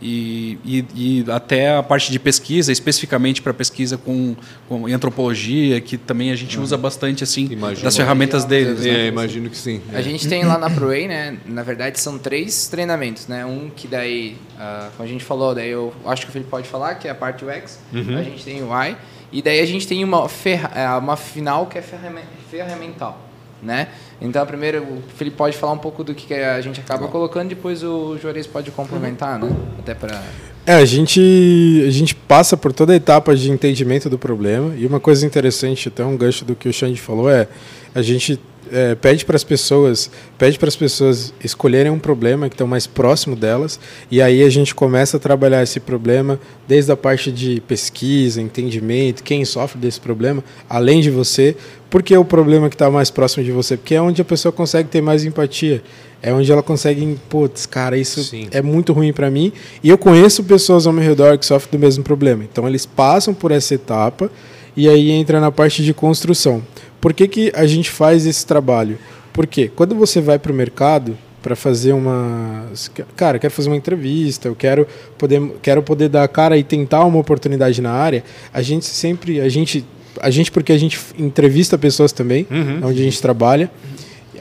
[0.00, 4.36] E, e, e, até a parte de pesquisa, especificamente para pesquisa com,
[4.68, 7.84] com antropologia, que também a gente usa bastante assim imagino.
[7.84, 8.84] das ferramentas deles.
[8.84, 9.06] É, né?
[9.06, 9.80] imagino que sim.
[9.92, 11.38] A gente tem lá na ProWay, né?
[11.46, 13.46] Na verdade, são três treinamentos, né?
[13.46, 16.68] Um que daí, uh, como a gente falou, daí eu acho que o Felipe pode
[16.68, 17.78] falar, que é a parte UX.
[17.92, 18.18] Uhum.
[18.18, 18.96] A gente tem o Y.
[19.32, 23.25] E daí a gente tem uma, ferra é, uma final que é ferramental,
[23.62, 23.88] né?
[24.20, 27.82] Então, primeiro, o Felipe pode falar um pouco do que a gente acaba colocando, depois
[27.82, 29.50] o Juarez pode complementar, né?
[29.78, 30.22] Até para...
[30.66, 34.86] É, a gente, a gente passa por toda a etapa de entendimento do problema, e
[34.86, 37.46] uma coisa interessante, até um gancho do que o Xande falou, é
[37.94, 38.40] a gente
[38.72, 42.86] é, pede para as pessoas pede para as pessoas escolherem um problema que estão mais
[42.86, 43.78] próximo delas
[44.10, 49.22] e aí a gente começa a trabalhar esse problema desde a parte de pesquisa entendimento
[49.22, 51.56] quem sofre desse problema além de você
[51.88, 54.52] porque é o problema que está mais próximo de você porque é onde a pessoa
[54.52, 55.82] consegue ter mais empatia
[56.22, 58.48] é onde ela consegue putz cara isso Sim.
[58.50, 59.52] é muito ruim para mim
[59.82, 63.32] e eu conheço pessoas ao meu redor que sofrem do mesmo problema então eles passam
[63.32, 64.30] por essa etapa
[64.76, 66.62] e aí entra na parte de construção
[67.06, 68.98] por que, que a gente faz esse trabalho?
[69.32, 72.66] Porque quando você vai para o mercado para fazer uma.
[73.14, 77.04] Cara, quero fazer uma entrevista, eu quero poder, quero poder dar a cara e tentar
[77.04, 79.40] uma oportunidade na área, a gente sempre.
[79.40, 79.84] A gente,
[80.20, 82.88] a gente porque a gente entrevista pessoas também, uhum.
[82.88, 83.70] onde a gente trabalha,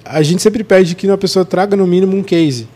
[0.04, 2.68] a gente sempre pede que uma pessoa traga no mínimo um case.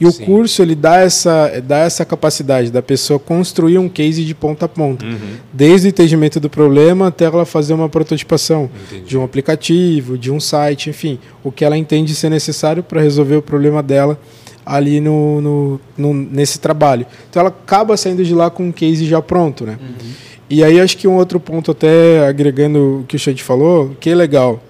[0.00, 0.22] E Sim.
[0.22, 4.66] o curso ele dá essa, dá essa capacidade da pessoa construir um case de ponta
[4.66, 5.18] a ponta, uhum.
[5.52, 9.08] desde o entendimento do problema até ela fazer uma prototipação Entendi.
[9.08, 13.36] de um aplicativo, de um site, enfim, o que ela entende ser necessário para resolver
[13.36, 14.18] o problema dela
[14.64, 17.06] ali no, no, no, nesse trabalho.
[17.28, 19.78] Então ela acaba saindo de lá com um case já pronto, né?
[19.80, 20.10] Uhum.
[20.48, 24.10] E aí acho que um outro ponto até agregando o que o Xande falou, que
[24.10, 24.62] é legal.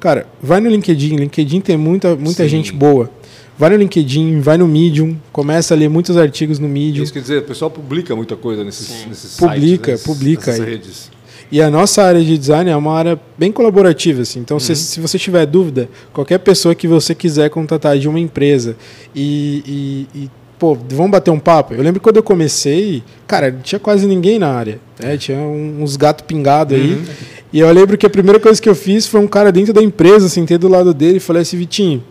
[0.00, 3.10] Cara, vai no LinkedIn, LinkedIn tem muita, muita gente boa.
[3.58, 7.02] Vai no LinkedIn, vai no Medium, começa a ler muitos artigos no Medium.
[7.02, 11.10] Isso quer dizer, o pessoal publica muita coisa nesses, nesses publica, sites, publica, nessas redes.
[11.50, 14.38] E a nossa área de design é uma área bem colaborativa, assim.
[14.38, 14.60] Então, uhum.
[14.60, 18.76] se, se você tiver dúvida, qualquer pessoa que você quiser contratar de uma empresa
[19.14, 21.74] e, e, e pô, vamos bater um papo.
[21.74, 24.78] Eu lembro quando eu comecei, cara, não tinha quase ninguém na área.
[25.00, 25.16] Né?
[25.16, 26.92] Tinha uns gatos pingados aí.
[26.92, 27.04] Uhum.
[27.52, 29.82] E eu lembro que a primeira coisa que eu fiz foi um cara dentro da
[29.82, 32.04] empresa, sentei do lado dele e falei assim, Vitinho,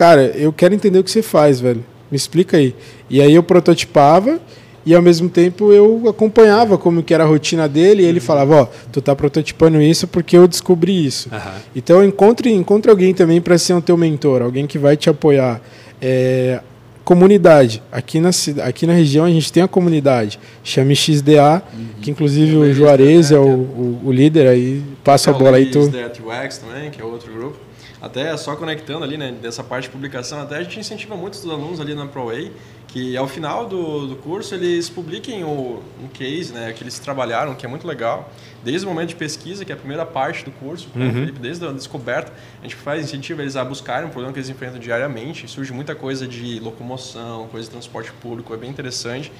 [0.00, 1.84] cara, eu quero entender o que você faz, velho.
[2.10, 2.74] Me explica aí.
[3.10, 4.40] E aí eu prototipava
[4.84, 8.24] e ao mesmo tempo eu acompanhava como que era a rotina dele e ele uhum.
[8.24, 11.28] falava, ó, tu tá prototipando isso porque eu descobri isso.
[11.30, 11.60] Uhum.
[11.76, 15.60] Então encontre, encontre alguém também para ser o teu mentor, alguém que vai te apoiar.
[16.00, 16.62] É,
[17.04, 17.82] comunidade.
[17.92, 18.30] Aqui na,
[18.64, 21.86] aqui na região a gente tem a comunidade, chama XDA, uhum.
[22.00, 25.82] que inclusive o Juarez é, o, o, o, líder aí, passa a bola aí tu.
[25.82, 27.69] XDA também, que é outro grupo.
[28.00, 31.52] Até só conectando ali, né, dessa parte de publicação, até a gente incentiva muitos dos
[31.52, 32.50] alunos ali na ProWay
[32.92, 37.54] que ao final do, do curso eles publiquem o, um case né, que eles trabalharam,
[37.54, 38.32] que é muito legal,
[38.64, 41.12] desde o momento de pesquisa, que é a primeira parte do curso, uhum.
[41.12, 44.48] Felipe, desde a descoberta, a gente faz incentivo eles a buscarem um problema que eles
[44.48, 49.30] enfrentam diariamente, surge muita coisa de locomoção, coisa de transporte público, é bem interessante.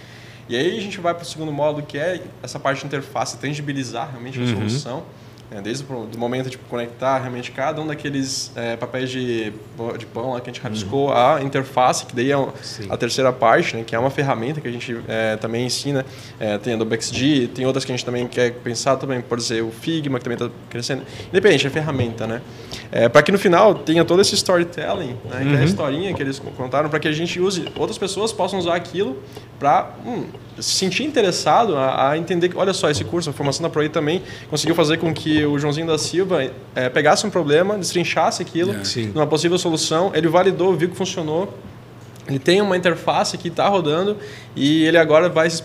[0.49, 3.37] E aí a gente vai para o segundo módulo, que é essa parte de interface,
[3.39, 4.49] tangibilizar realmente a uhum.
[4.49, 5.05] solução.
[5.51, 9.53] É, desde o do momento de conectar realmente cada um daqueles é, papéis de,
[9.99, 11.17] de pão lá que a gente rabiscou, uhum.
[11.17, 12.37] a interface, que daí é
[12.89, 16.07] a terceira parte, né, que é uma ferramenta que a gente é, também ensina.
[16.39, 19.39] É, tem a do BXD, tem outras que a gente também quer pensar também, por
[19.39, 21.03] exemplo, o Figma, que também está crescendo.
[21.29, 22.41] Independente, é ferramenta, né?
[22.93, 25.49] É, para que no final tenha todo esse storytelling, né, uhum.
[25.49, 28.59] que é a historinha que eles contaram, para que a gente use, outras pessoas possam
[28.59, 29.17] usar aquilo
[29.61, 30.25] para hum,
[30.59, 33.89] se sentir interessado a, a, entender que, olha só, esse curso, a formação da ProI
[33.89, 38.73] também conseguiu fazer com que o Joãozinho da Silva é, pegasse um problema, destrinchasse aquilo,
[38.73, 41.57] é, numa possível solução, ele validou, viu que funcionou,
[42.27, 44.17] ele tem uma interface que está rodando
[44.55, 45.63] e ele agora vai se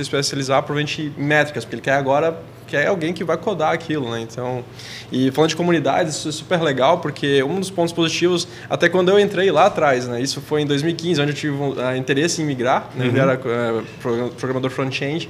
[0.00, 4.20] especializar provavelmente em métricas, porque ele quer agora quer alguém que vai codar aquilo, né?
[4.20, 4.62] Então,
[5.10, 9.08] e falando de comunidades, isso é super legal, porque um dos pontos positivos, até quando
[9.08, 10.20] eu entrei lá atrás, né?
[10.20, 13.06] Isso foi em 2015, onde eu tive um, uh, interesse em migrar, né?
[13.06, 13.16] Uhum.
[13.16, 15.28] Eu era uh, programador front-end.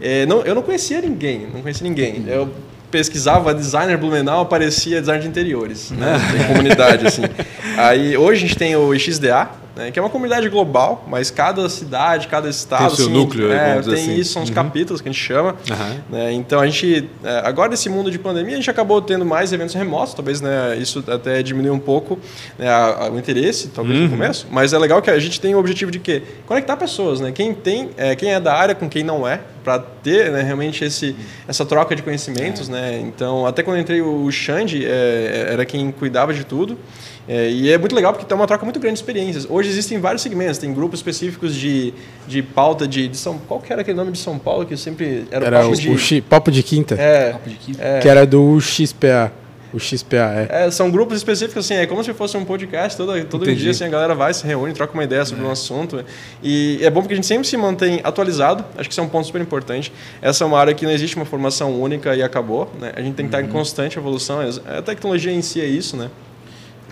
[0.00, 2.24] É, não, eu não conhecia ninguém, não conhecia ninguém.
[2.26, 2.50] Eu
[2.90, 6.16] pesquisava designer Blumenau, aparecia design de interiores, né?
[6.32, 7.22] Tem comunidade, assim.
[7.76, 11.68] Aí, hoje a gente tem o XDA, né, que é uma comunidade global, mas cada
[11.68, 12.78] cidade, cada estado...
[12.78, 14.14] Tem o seu assim, núcleo, é, Tem assim.
[14.14, 14.54] isso, são os uhum.
[14.54, 15.50] capítulos que a gente chama.
[15.50, 16.16] Uhum.
[16.16, 17.08] Né, então, a gente...
[17.22, 20.76] É, agora, nesse mundo de pandemia, a gente acabou tendo mais eventos remotos, talvez né,
[20.78, 22.18] isso até diminui um pouco
[22.58, 24.04] né, a, a, o interesse, talvez uhum.
[24.04, 26.22] no começo, mas é legal que a gente tem o objetivo de quê?
[26.46, 27.30] Conectar pessoas, né?
[27.32, 30.84] Quem, tem, é, quem é da área com quem não é, para ter né, realmente
[30.84, 31.16] esse,
[31.48, 32.72] essa troca de conhecimentos, é.
[32.72, 33.00] né?
[33.00, 36.78] Então, até quando eu entrei, o Xande é, era quem cuidava de tudo.
[37.28, 39.46] É, e é muito legal porque tem uma troca muito grande de experiências.
[39.48, 41.92] Hoje existem vários segmentos, tem grupos específicos de,
[42.26, 45.26] de pauta de, de São Qual que era aquele nome de São Paulo que sempre
[45.30, 45.90] era, era papo o, de...
[45.90, 46.94] O X, papo de Quinta.
[46.94, 47.82] É, papo de quinta.
[47.82, 47.98] É.
[48.00, 49.32] Que era do XPA.
[49.74, 50.66] O XPA, é.
[50.66, 50.70] é.
[50.70, 53.88] São grupos específicos, assim, é como se fosse um podcast, todo, todo dia assim, a
[53.88, 55.48] galera vai, se reúne, troca uma ideia sobre é.
[55.48, 56.04] um assunto.
[56.42, 59.08] E é bom porque a gente sempre se mantém atualizado, acho que isso é um
[59.08, 59.92] ponto super importante.
[60.22, 62.92] Essa é uma área que não existe uma formação única e acabou, né?
[62.94, 63.52] A gente tem que estar em uhum.
[63.52, 66.10] constante evolução, a tecnologia em si é isso, né?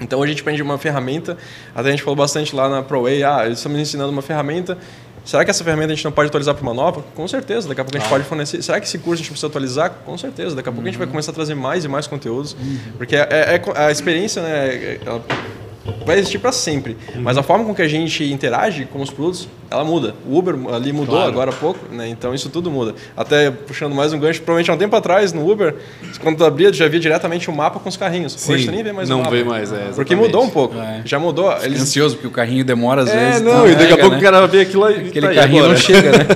[0.01, 1.37] Então a gente aprende uma ferramenta,
[1.75, 4.77] até a gente falou bastante lá na ProWay, ah, eles estão me ensinando uma ferramenta,
[5.25, 7.05] será que essa ferramenta a gente não pode atualizar para uma nova?
[7.15, 8.11] Com certeza, daqui a pouco a gente ah.
[8.11, 8.63] pode fornecer.
[8.63, 9.91] Será que esse curso a gente precisa atualizar?
[10.05, 10.89] Com certeza, daqui a pouco uhum.
[10.89, 11.13] a gente vai uhum.
[11.13, 12.79] começar a trazer mais e mais conteúdos, uhum.
[12.99, 15.23] porque é, é, a experiência, né, ela
[16.07, 16.97] vai existir para sempre.
[17.15, 17.23] Uhum.
[17.23, 20.15] Mas a forma com que a gente interage com os produtos, ela muda.
[20.29, 21.31] O Uber ali mudou claro.
[21.31, 22.09] agora há pouco, né?
[22.09, 22.95] então isso tudo muda.
[23.17, 25.75] Até puxando mais um gancho, provavelmente há um tempo atrás no Uber,
[26.21, 28.33] quando tu abria, tu já via diretamente o um mapa com os carrinhos.
[28.33, 29.35] Sim, Hoje tu nem vê mais não o mapa.
[29.35, 29.95] Não vê mais, é, exatamente.
[29.97, 30.79] Porque mudou um pouco.
[30.79, 31.03] É.
[31.05, 31.53] Já mudou.
[31.63, 31.83] Eles...
[31.83, 33.43] ansioso, porque o carrinho demora às é, vezes.
[33.43, 34.19] Não, e daqui a pouco né?
[34.19, 35.09] o cara vê aquilo aí.
[35.09, 36.27] Aquele tá carrinho não chega, né?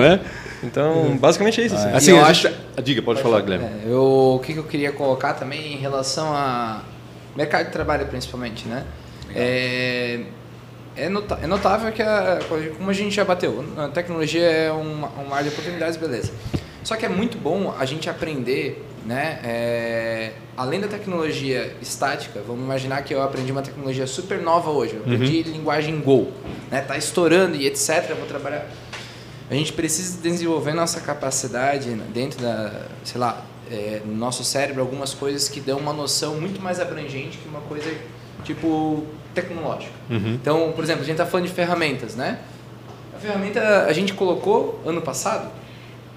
[0.20, 0.44] é.
[0.62, 1.74] Então, basicamente é isso.
[1.74, 2.48] Assim, assim eu acho...
[2.82, 3.66] Diga, pode, pode falar, Guilherme.
[3.66, 6.80] É, eu, o que eu queria colocar também em relação a
[7.36, 8.84] mercado de trabalho, principalmente, né?
[9.34, 10.20] É,
[10.96, 12.38] é, é notável que, a,
[12.76, 16.32] como a gente já bateu, a tecnologia é um, um mar de oportunidades, beleza.
[16.84, 19.40] Só que é muito bom a gente aprender, né?
[19.42, 24.94] É, além da tecnologia estática, vamos imaginar que eu aprendi uma tecnologia super nova hoje.
[24.94, 25.56] Eu aprendi uhum.
[25.56, 26.30] linguagem Go,
[26.70, 26.82] né?
[26.82, 28.10] Tá estourando e etc.
[28.10, 28.66] Eu vou trabalhar.
[29.50, 35.14] A gente precisa desenvolver nossa capacidade dentro da, sei lá, é, no nosso cérebro algumas
[35.14, 37.94] coisas que dão uma noção muito mais abrangente que uma coisa
[38.44, 39.04] tipo
[39.34, 39.92] tecnológica.
[40.10, 40.34] Uhum.
[40.34, 42.40] Então, por exemplo, a gente está falando de ferramentas, né?
[43.14, 45.50] A ferramenta a gente colocou ano passado,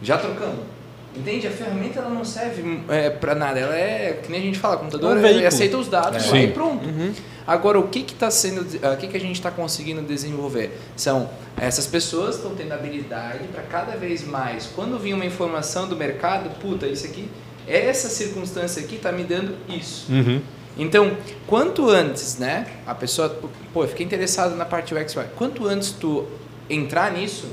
[0.02, 0.77] já trocamos.
[1.18, 1.48] Entende?
[1.48, 3.60] A ferramenta ela não serve é, para nada.
[3.60, 6.44] Ela é, que nem a gente fala, computador um aceita os dados é.
[6.44, 6.86] e pronto.
[6.86, 7.14] Uhum.
[7.46, 10.78] Agora, o que está sendo, o que, que a gente está conseguindo desenvolver?
[10.96, 15.96] São essas pessoas estão tendo habilidade para cada vez mais, quando vir uma informação do
[15.96, 17.30] mercado, puta, isso aqui,
[17.66, 20.12] essa circunstância aqui está me dando isso.
[20.12, 20.42] Uhum.
[20.78, 23.30] Então, quanto antes, né, a pessoa,
[23.74, 25.16] pô, eu fiquei interessado na parte UX.
[25.36, 26.28] Quanto antes tu
[26.70, 27.48] entrar nisso,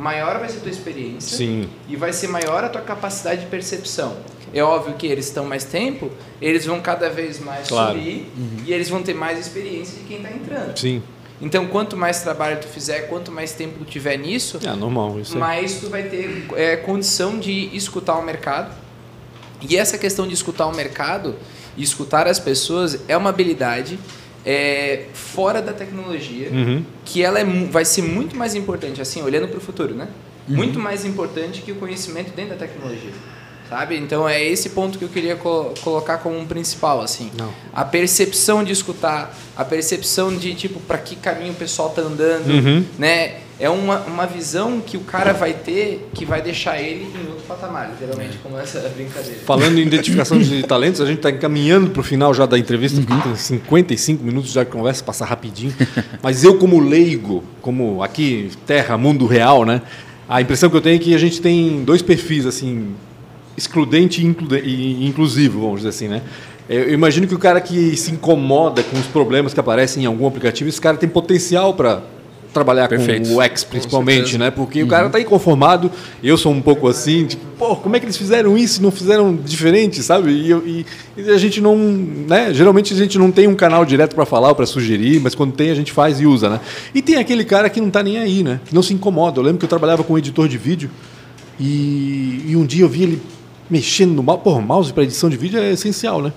[0.00, 1.68] maior vai ser a tua experiência Sim.
[1.88, 4.16] e vai ser maior a tua capacidade de percepção.
[4.52, 7.96] É óbvio que eles estão mais tempo, eles vão cada vez mais claro.
[7.96, 8.56] subir uhum.
[8.66, 10.76] e eles vão ter mais experiência de quem está entrando.
[10.76, 11.02] Sim.
[11.40, 15.38] Então, quanto mais trabalho tu fizer, quanto mais tempo tu tiver nisso, é normal, isso
[15.38, 18.74] mais tu vai ter é, condição de escutar o mercado.
[19.62, 21.36] E essa questão de escutar o mercado,
[21.76, 23.98] e escutar as pessoas é uma habilidade
[24.44, 26.84] é, fora da tecnologia uhum.
[27.04, 30.08] que ela é, vai ser muito mais importante, assim, olhando para o futuro, né?
[30.48, 30.56] Uhum.
[30.56, 33.12] Muito mais importante que o conhecimento dentro da tecnologia.
[33.68, 33.96] Sabe?
[33.96, 37.30] Então é esse ponto que eu queria co colocar como um principal, assim.
[37.38, 37.52] Não.
[37.72, 42.50] A percepção de escutar, a percepção de, tipo, para que caminho o pessoal tá andando,
[42.50, 42.84] Uhum.
[42.98, 43.36] né?
[43.60, 47.44] É uma, uma visão que o cara vai ter que vai deixar ele em outro
[47.46, 49.38] patamar, literalmente, como essa brincadeira.
[49.44, 52.98] Falando em identificação de talentos, a gente está encaminhando para o final já da entrevista,
[52.98, 53.04] Uhum.
[53.04, 55.74] porque tem 55 minutos já de conversa, passa rapidinho.
[56.22, 59.82] Mas eu, como leigo, como aqui, terra, mundo real, né?
[60.26, 62.94] A impressão que eu tenho é que a gente tem dois perfis, assim,
[63.56, 66.22] excludente e, include- e inclusivo, vamos dizer assim, né?
[66.68, 70.26] Eu imagino que o cara que se incomoda com os problemas que aparecem em algum
[70.26, 72.00] aplicativo, esse cara tem potencial para
[72.52, 73.28] trabalhar Perfeito.
[73.28, 74.50] com o X principalmente, né?
[74.50, 75.90] Porque o cara tá inconformado,
[76.22, 79.34] eu sou um pouco assim, tipo, pô, como é que eles fizeram isso não fizeram
[79.36, 80.30] diferente, sabe?
[80.30, 80.86] E, e-
[81.16, 82.52] e a gente não, né?
[82.52, 85.52] Geralmente a gente não tem um canal direto para falar ou para sugerir, mas quando
[85.52, 86.60] tem a gente faz e usa, né?
[86.94, 88.60] E tem aquele cara que não tá nem aí, né?
[88.64, 89.38] Que não se incomoda.
[89.38, 90.90] Eu lembro que eu trabalhava com um editor de vídeo
[91.58, 93.22] e, e um dia eu vi ele
[93.68, 94.42] mexendo no mouse.
[94.42, 96.32] Porra, mouse para edição de vídeo é essencial, né?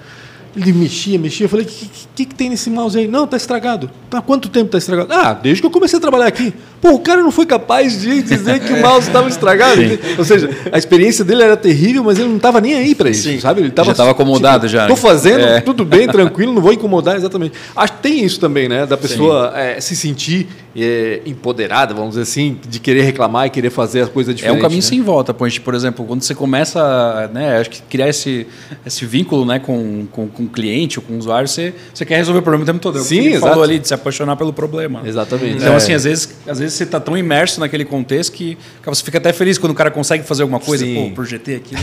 [0.56, 1.46] Ele mexia, mexia.
[1.46, 3.08] Eu falei, o que, que, que tem nesse mouse aí?
[3.08, 3.90] Não, tá estragado.
[4.10, 5.12] Tá, quanto tempo tá estragado?
[5.12, 6.54] Ah, desde que eu comecei a trabalhar aqui.
[6.84, 9.80] Pô, o cara não foi capaz de dizer que o mouse estava estragado.
[10.18, 13.24] Ou seja, a experiência dele era terrível, mas ele não estava nem aí para isso,
[13.24, 13.40] Sim.
[13.40, 13.62] sabe?
[13.62, 15.00] Ele tava, Já tava acomodado já, Tô né?
[15.00, 15.62] fazendo, É.
[15.62, 17.54] tudo bem, tranquilo, não vou incomodar exatamente.
[17.74, 18.86] Acho que tem isso também, né?
[18.86, 23.70] Da pessoa é, se sentir é, empoderada, vamos dizer assim, de querer reclamar e querer
[23.70, 24.60] fazer as coisas É diferentes.
[24.60, 24.88] um caminho né?
[24.90, 25.62] sem volta, Ponte.
[25.62, 28.46] Por exemplo, quando você começa, né, acho que criar esse,
[28.86, 32.18] esse vínculo, né, com, com, com o cliente ou com o usuário, você, você quer
[32.18, 32.98] resolver o problema o tempo todo.
[32.98, 33.48] É o que Sim, ele exato.
[33.48, 35.02] falou ali de se apaixonar pelo problema.
[35.06, 35.58] Exatamente.
[35.58, 35.76] Então, É.
[35.78, 39.18] assim, às vezes, às vezes você está tão imerso naquele contexto que cara, você fica
[39.18, 40.86] até feliz quando o cara consegue fazer alguma coisa.
[40.86, 41.10] Sim.
[41.10, 41.76] Pô, projetei aqui.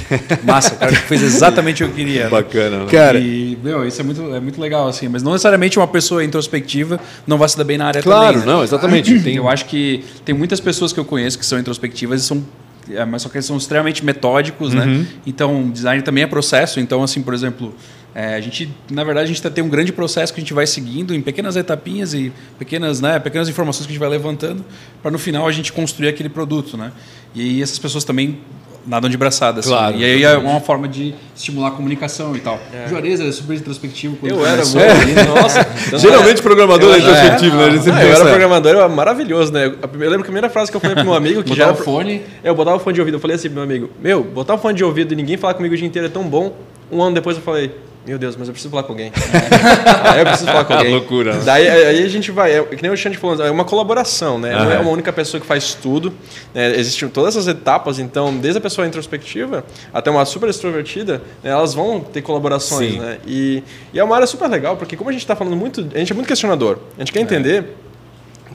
[0.43, 2.24] Massa, o cara fez exatamente o que eu queria.
[2.24, 2.30] né?
[2.30, 2.78] Bacana.
[2.84, 2.86] né?
[2.91, 5.09] Cara, E, meu, isso é muito, é muito legal, assim.
[5.09, 8.47] Mas não necessariamente uma pessoa introspectiva não vai se dar bem na área Claro, também.
[8.49, 8.53] né?
[8.53, 9.20] não, exatamente.
[9.20, 12.45] Tem- Eu acho que tem muitas pessoas que eu conheço que são introspectivas e são
[12.93, 14.80] é, mas só que eles são extremamente metódicos, Uhum.
[15.01, 15.07] né?
[15.24, 16.80] Então, design também é processo.
[16.80, 17.72] Então, assim, por exemplo,
[18.15, 20.53] é, a gente, na verdade, a gente tá- tem um grande processo que a gente
[20.55, 24.65] vai seguindo em pequenas etapinhas e pequenas, né, pequenas informações que a gente vai levantando
[25.03, 26.93] para no final a gente construir aquele produto, né?
[27.35, 28.39] E aí essas pessoas também
[28.87, 30.01] nadam de braçada, assim, Claro, né?
[30.01, 32.59] E aí é uma forma de estimular a comunicação e tal.
[32.89, 34.17] Juarez é super introspectivo.
[34.17, 35.23] quando Eu era ali, né?
[35.25, 35.67] Nossa.
[35.99, 37.65] Geralmente programador é introspectivo, né?
[37.67, 39.67] A gente sempre Ah, eu era essa- programador, eu era maravilhoso, né?
[39.67, 41.75] Eu lembro que a primeira frase que eu falei pro meu amigo, que já Botar
[41.75, 42.23] era o fone.
[42.43, 44.59] Eu botava o fone de ouvido, eu falei assim pro meu amigo, meu, botar o
[44.59, 46.57] fone de ouvido e ninguém falar comigo o dia inteiro é tão bom.
[46.91, 47.71] Um ano depois eu falei,
[48.11, 49.13] meu Deus, mas eu preciso falar com alguém.
[50.03, 50.93] aí eu preciso falar com alguém.
[50.93, 51.43] Loucura, né?
[51.45, 54.53] Daí aí a gente vai, é, que nem o Xande falou, é uma colaboração, né?
[54.53, 56.13] Não é uma única pessoa que faz tudo.
[56.53, 56.77] Né?
[56.77, 61.73] Existem todas essas etapas, então, desde a pessoa introspectiva até uma super extrovertida, né, elas
[61.73, 62.99] vão ter colaborações, Sim.
[62.99, 63.19] né?
[63.25, 63.63] E,
[63.95, 66.11] e é uma área super legal, porque como a gente está falando muito, a gente
[66.11, 66.79] é muito questionador.
[66.97, 67.77] A gente quer entender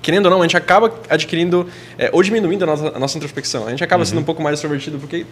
[0.01, 1.65] querendo ou não, a gente acaba adquirindo
[1.97, 3.65] é, ou diminuindo a nossa, a nossa introspecção.
[3.65, 5.25] A gente acaba sendo um pouco mais extrovertido porque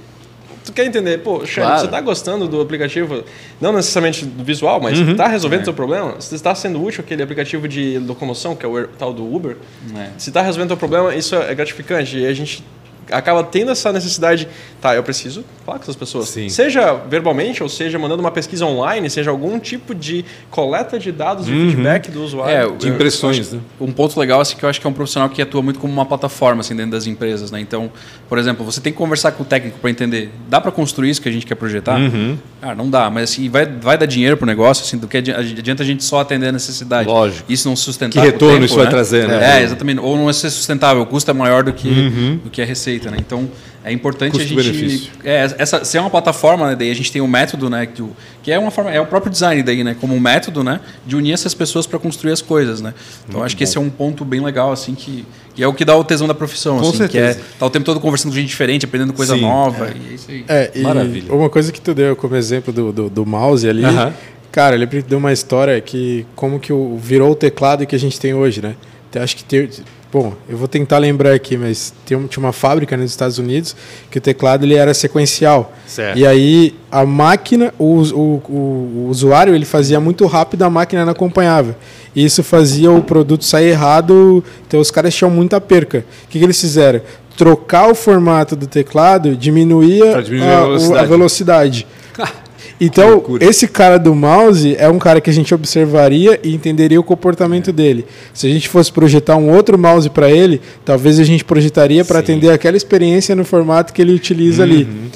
[0.64, 1.80] tu quer entender, pô, Claro.
[1.80, 3.24] você está gostando do aplicativo,
[3.60, 6.20] não necessariamente do visual, mas está resolvendo o seu problema?
[6.20, 9.58] Se está sendo útil aquele aplicativo de locomoção, que é o Uber- tal do Uber,
[9.96, 10.10] É.
[10.18, 12.18] se está resolvendo o teu problema, isso é gratificante.
[12.18, 12.64] E a gente
[13.12, 14.48] acaba tendo essa necessidade,
[14.82, 16.30] tá, eu preciso falar com essas pessoas.
[16.30, 16.50] Sim.
[16.50, 21.48] Seja verbalmente, ou seja mandando uma pesquisa online, seja algum tipo de coleta de dados
[21.48, 22.74] e feedback do usuário.
[22.74, 23.62] É, De impressões, acho- né?
[23.80, 25.92] Um ponto legal assim, que eu acho que é um profissional que atua muito como
[25.94, 27.52] uma plataforma assim, dentro das empresas.
[27.52, 27.60] Né?
[27.60, 27.92] Então,
[28.28, 31.22] por exemplo, você tem que conversar com o técnico para entender, dá para construir isso
[31.22, 31.98] que a gente quer projetar?
[32.00, 32.38] Uhum.
[32.62, 35.18] Ah, não dá, mas assim, vai, vai dar dinheiro para o negócio, assim, do que
[35.18, 37.08] adi- adianta a gente só atender a necessidade.
[37.08, 37.52] Lógico.
[37.52, 38.92] Isso não sustentar Que retorno tempo, isso vai né?
[38.92, 39.60] trazer, né?
[39.60, 40.00] É, exatamente.
[40.00, 42.40] Ou não é ser sustentável, o custo é maior do que, Uhum.
[42.44, 42.93] do que a receita.
[43.00, 43.18] Né?
[43.20, 43.50] Então,
[43.84, 45.12] é importante a gente...
[45.24, 48.04] É, essa, se é uma plataforma, né, daí a gente tem um método, né, que,
[48.42, 51.16] que é uma forma, é o próprio design daí, né, como um método, né, de
[51.16, 52.94] unir essas pessoas para construir as coisas, né.
[53.28, 55.84] Então acho que esse é um ponto bem legal, assim, que, que é o que
[55.84, 57.36] dá o tesão da profissão, Com assim, certeza.
[57.36, 59.42] que é tá o tempo todo conversando com gente diferente, aprendendo coisa Sim.
[59.42, 60.46] nova, e é isso aí.
[60.48, 61.34] É, e Maravilha.
[61.34, 64.14] uma coisa que tu deu como exemplo do, do, do mouse ali, Aham.
[64.50, 68.20] cara, ele deu uma história que como que o, virou o teclado que a gente
[68.20, 68.76] tem hoje, né?
[69.16, 69.70] Acho que tem,
[70.14, 73.76] bom, eu vou tentar lembrar aqui, mas tinha uma fábrica nos Estados Unidos
[74.12, 75.74] que o teclado ele era sequencial.
[75.88, 76.20] Certo.
[76.20, 81.14] E aí a máquina, o, o, o, usuário ele fazia muito rápido, a máquina não
[81.14, 81.76] acompanhava.
[82.16, 86.06] E isso fazia o produto sair errado, então os caras tinham muita perca.
[86.26, 87.02] O que, que eles fizeram?
[87.36, 91.00] Trocar o formato do teclado diminuía a, a velocidade.
[91.00, 91.88] a velocidade.
[92.80, 97.04] Então, esse cara do mouse é um cara que a gente observaria e entenderia o
[97.04, 98.06] comportamento dele.
[98.34, 102.20] Se a gente fosse projetar um outro mouse para ele, talvez a gente projetaria para
[102.20, 104.84] atender aquela experiência no formato que ele utiliza ali.
[104.84, 105.10] Uhum.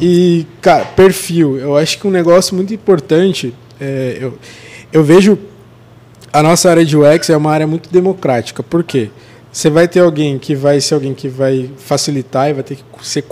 [0.00, 1.58] E, cara, perfil.
[1.58, 4.34] Eu acho que um negócio muito importante, é, eu,
[4.92, 5.38] eu vejo
[6.32, 8.62] a nossa área de UX é uma área muito democrática.
[8.62, 9.08] Por quê?
[9.56, 12.82] Você vai ter alguém que vai ser alguém que vai facilitar e vai ter que
[13.00, 13.24] ser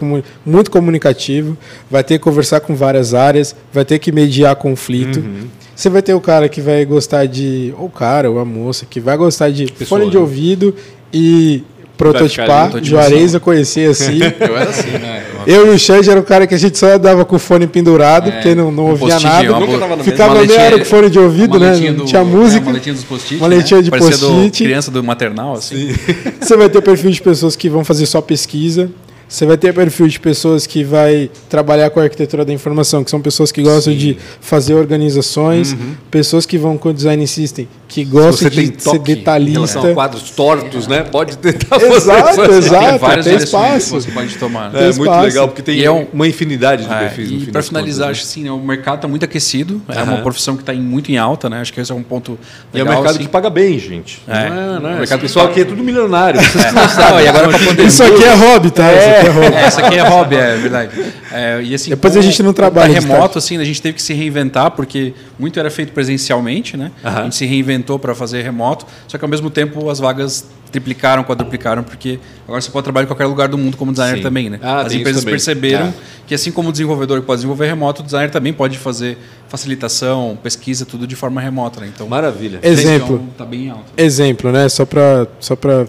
[0.42, 1.54] muito comunicativo,
[1.90, 5.18] vai ter que conversar com várias áreas, vai ter que mediar conflito.
[5.18, 5.48] Uhum.
[5.76, 7.74] Você vai ter o cara que vai gostar de.
[7.76, 10.22] Ou o cara, ou a moça, que vai gostar de Pessoa, fone de né?
[10.22, 10.74] ouvido
[11.12, 11.62] e
[11.94, 12.82] prototipar.
[12.82, 14.20] Juarez eu conheci assim.
[14.40, 15.23] Eu era assim, né?
[15.46, 17.66] Eu e o Xande era o cara que a gente só dava com o fone
[17.66, 19.58] pendurado, É, porque não, não ouvia nada.
[19.60, 21.72] Nunca tava no Ficava meia hora com fone de ouvido, né?
[21.92, 22.64] do- tinha É, música.
[22.66, 23.40] maletinha dos post-it.
[23.40, 23.84] Maletinha né?
[23.84, 24.64] de post-it.
[24.64, 25.94] criança do maternal, assim.
[26.40, 28.90] Você vai ter perfil de pessoas que vão fazer só pesquisa.
[29.34, 33.10] Você vai ter perfil de pessoas que vai trabalhar com a arquitetura da informação, que
[33.10, 35.76] são pessoas que gostam de fazer organizações,
[36.08, 39.92] pessoas que vão com o design system, que gostam você tem de ser detalhista.
[39.92, 41.02] quadros tortos, né?
[41.02, 42.52] Pode tentar fazer Exato, assim.
[42.58, 42.88] exato.
[42.90, 43.94] tem várias tem que espaço.
[44.00, 44.70] você pode tomar.
[44.70, 44.78] né?
[44.82, 45.24] É muito espaço.
[45.26, 47.30] legal, porque tem E é um- uma infinidade de É, perfis.
[47.42, 50.12] e para finalizar, contas, acho assim, né, o mercado está muito aquecido, é Aham.
[50.12, 51.60] uma profissão que está muito em alta, né?
[51.60, 52.38] Acho que esse é um ponto né?
[52.74, 52.94] E é um legal.
[53.02, 53.24] mercado assim.
[53.24, 54.22] que paga bem, gente.
[54.28, 54.48] É.
[54.48, 54.76] Não é, né?
[54.78, 56.40] O mercado Esse pessoal aqui é tudo milionário.
[56.40, 57.86] Vocês não Não, sabem.
[57.86, 58.84] Isso aqui é hobby, tá?
[59.26, 59.56] É hobby.
[59.56, 60.90] É, isso aqui é hobby, é verdade.
[61.32, 64.02] É, e assim, Depois a como- gente não trabalha remoto, assim, a gente teve que
[64.02, 66.90] se reinventar, porque muito era feito presencialmente, né?
[67.02, 71.22] A gente se reinventou para fazer remoto, só que ao mesmo tempo as vagas triplicaram,
[71.22, 72.18] quadruplicaram, porque
[72.48, 74.22] agora você pode trabalhar em qualquer lugar do mundo como designer Sim.
[74.24, 74.58] também, né?
[74.60, 75.92] Ah, as empresas perceberam É.
[76.26, 79.16] que assim como o desenvolvedor pode desenvolver remoto, o designer também pode fazer
[79.48, 81.88] facilitação, pesquisa, tudo de forma remota, né?
[81.94, 82.58] Então, Maravilha.
[82.62, 83.14] Exemplo.
[83.16, 83.84] então, tá bem alto.
[83.96, 84.68] Exemplo, né?
[84.68, 85.86] Só para só pra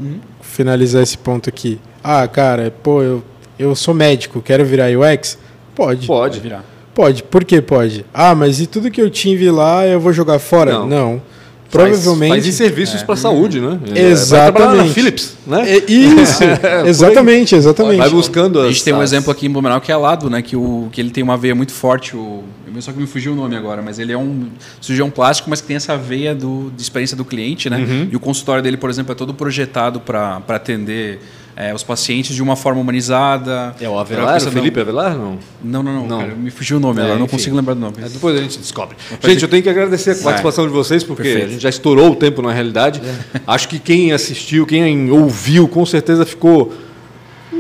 [0.55, 1.79] finalizar esse ponto aqui.
[2.03, 3.23] Ah, cara, pô, eu,
[3.59, 5.37] eu sou médico, quero virar UX?
[5.75, 6.07] Pode.
[6.07, 6.39] Pode.
[6.39, 6.63] virar.
[6.93, 7.23] Pode.
[7.23, 8.05] Por que pode?
[8.13, 10.71] Ah, mas e tudo que eu tive lá eu vou jogar fora?
[10.71, 10.87] Não.
[10.87, 11.21] Não.
[11.75, 12.29] Faz- Provavelmente.
[12.29, 13.79] Faz em serviços para a saúde, né?
[13.87, 14.55] É, Vai Exatamente.
[14.55, 15.69] trabalhar na Philips, né?
[15.71, 16.43] É isso.
[16.85, 17.97] exatamente, exatamente.
[17.97, 20.29] Vai buscando as, A gente tem um as- exemplo aqui em Blumenau que é Lado,
[20.29, 20.41] né?
[20.41, 22.15] Que, o, que ele tem uma veia muito forte.
[22.15, 22.43] O,
[22.79, 24.47] só que me fugiu o nome agora, mas ele é um
[24.81, 27.77] cirurgião plástico, mas que tem essa veia do, de experiência do cliente, né?
[27.77, 28.09] Uhum.
[28.11, 31.19] E o consultório dele, por exemplo, é todo projetado para atender
[31.55, 33.75] é, os pacientes de uma forma humanizada.
[33.79, 35.15] É o Avelar, o Felipe Avelar?
[35.15, 35.39] Não.
[35.63, 36.07] Não, não, não.
[36.07, 36.19] Não.
[36.19, 37.95] cara, me fugiu o nome É, agora, não consigo lembrar do nome.
[38.03, 38.97] É, depois a gente descobre.
[39.21, 41.47] Mas Gente, eu tenho que agradecer a participação de vocês, porque Perfeito.
[41.47, 43.01] a gente já estourou o tempo na realidade.
[43.47, 46.73] Acho que quem assistiu, quem ouviu, com certeza ficou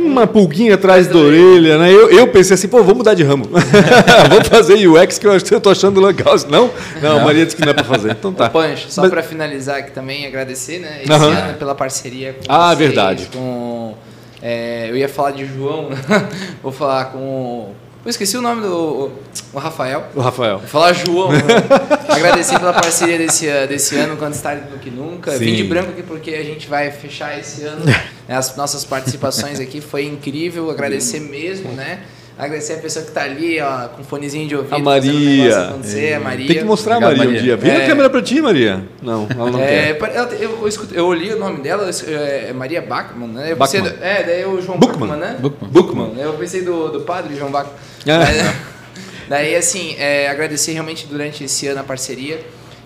[0.03, 1.91] uma pulguinha atrás da orelha, né?
[1.91, 3.45] Eu, eu pensei assim, pô, vou mudar de ramo.
[4.29, 6.35] vou fazer UX que eu tô achando legal.
[6.49, 6.69] Não?
[7.01, 8.11] Não, a Maria disse que não é para fazer.
[8.11, 8.47] Então tá.
[8.47, 10.99] Ô, Pancho, só Mas- para finalizar aqui também, agradecer, né?
[11.03, 11.27] Esse Aham.
[11.29, 13.29] ano pela parceria com Ah, vocês, verdade.
[13.33, 13.95] Com,
[14.41, 15.89] é, eu ia falar de João,
[16.61, 17.71] vou falar com...
[18.05, 19.09] Eu esqueci o nome do
[19.51, 20.05] o Rafael.
[20.15, 20.59] O Rafael.
[20.59, 21.31] Vou falar João.
[21.31, 21.39] né?
[22.07, 25.31] Agradecer pela parceria desse, desse ano, quando está do que nunca.
[25.31, 25.39] Sim.
[25.39, 27.83] Vim de branco aqui porque a gente vai fechar esse ano.
[27.85, 27.95] né?
[28.29, 30.69] As nossas participações aqui foi incrível.
[30.69, 32.01] Agradecer mesmo, né?
[32.37, 34.75] Agradecer a pessoa que está ali, ó, com fonezinho de ouvido.
[34.75, 35.67] A Maria.
[35.69, 36.47] acontecer, a Maria.
[36.47, 37.57] Tem que mostrar Obrigado, a Maria, um dia.
[37.57, 37.87] Vira a É.
[37.87, 38.83] câmera pra ti, Maria.
[39.01, 40.15] Não, ela não É, quer.
[40.41, 43.51] eu, eu, escuto- eu olhei o nome dela, é Maria Bachmann, né?
[43.53, 43.83] Eu Bachmann.
[43.83, 45.07] pensei é, daí o João Buchmann.
[45.11, 45.37] Bachmann, né?
[45.39, 45.69] Buchmann.
[45.71, 46.13] Buchmann.
[46.19, 47.73] Eu pensei do, do padre João Bachmann.
[48.05, 48.75] É.
[49.27, 52.39] Daí, assim, é, agradecer realmente durante esse ano a parceria.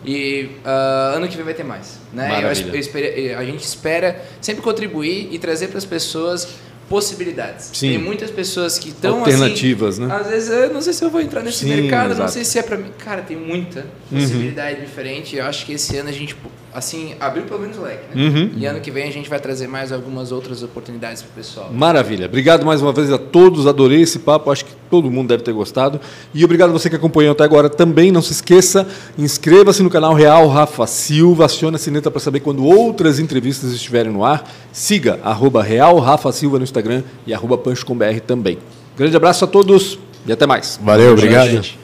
[0.05, 1.99] E ah, ano que vem vai ter mais.
[2.13, 2.41] Né?
[2.41, 6.47] Eu eu espere- a gente espera sempre contribuir e trazer para as pessoas
[6.87, 7.69] possibilidades.
[7.73, 7.89] Sim.
[7.89, 10.15] Tem muitas pessoas que estão Alternativas, assim, né?
[10.15, 12.31] Às vezes eu não sei se eu vou entrar nesse Sim, mercado, não exato.
[12.31, 12.89] sei se é para mim.
[12.97, 15.35] Cara, tem muita possibilidade diferente.
[15.35, 16.35] Eu acho que esse ano a gente
[16.73, 18.15] assim abriu pelo menos o leque.
[18.15, 18.27] Né?
[18.27, 18.51] Uhum.
[18.55, 21.71] E ano que vem a gente vai trazer mais algumas outras oportunidades para o pessoal.
[21.71, 22.25] Maravilha.
[22.25, 23.67] Obrigado mais uma vez a todos.
[23.67, 24.51] Adorei esse papo.
[24.51, 25.99] Acho que todo mundo deve ter gostado.
[26.33, 28.11] E obrigado a você que acompanhou até agora também.
[28.11, 31.45] Não se esqueça, inscreva-se no canal Real Rafa Silva.
[31.45, 34.49] Acione a sineta para saber quando outras entrevistas estiverem no ar.
[34.71, 38.59] Siga arroba Real Rafa Silva no Instagram e arroba PanchoComBR também.
[38.97, 40.79] Grande abraço a todos e até mais.
[40.83, 41.49] Valeu, obrigado.
[41.49, 41.78] Gente.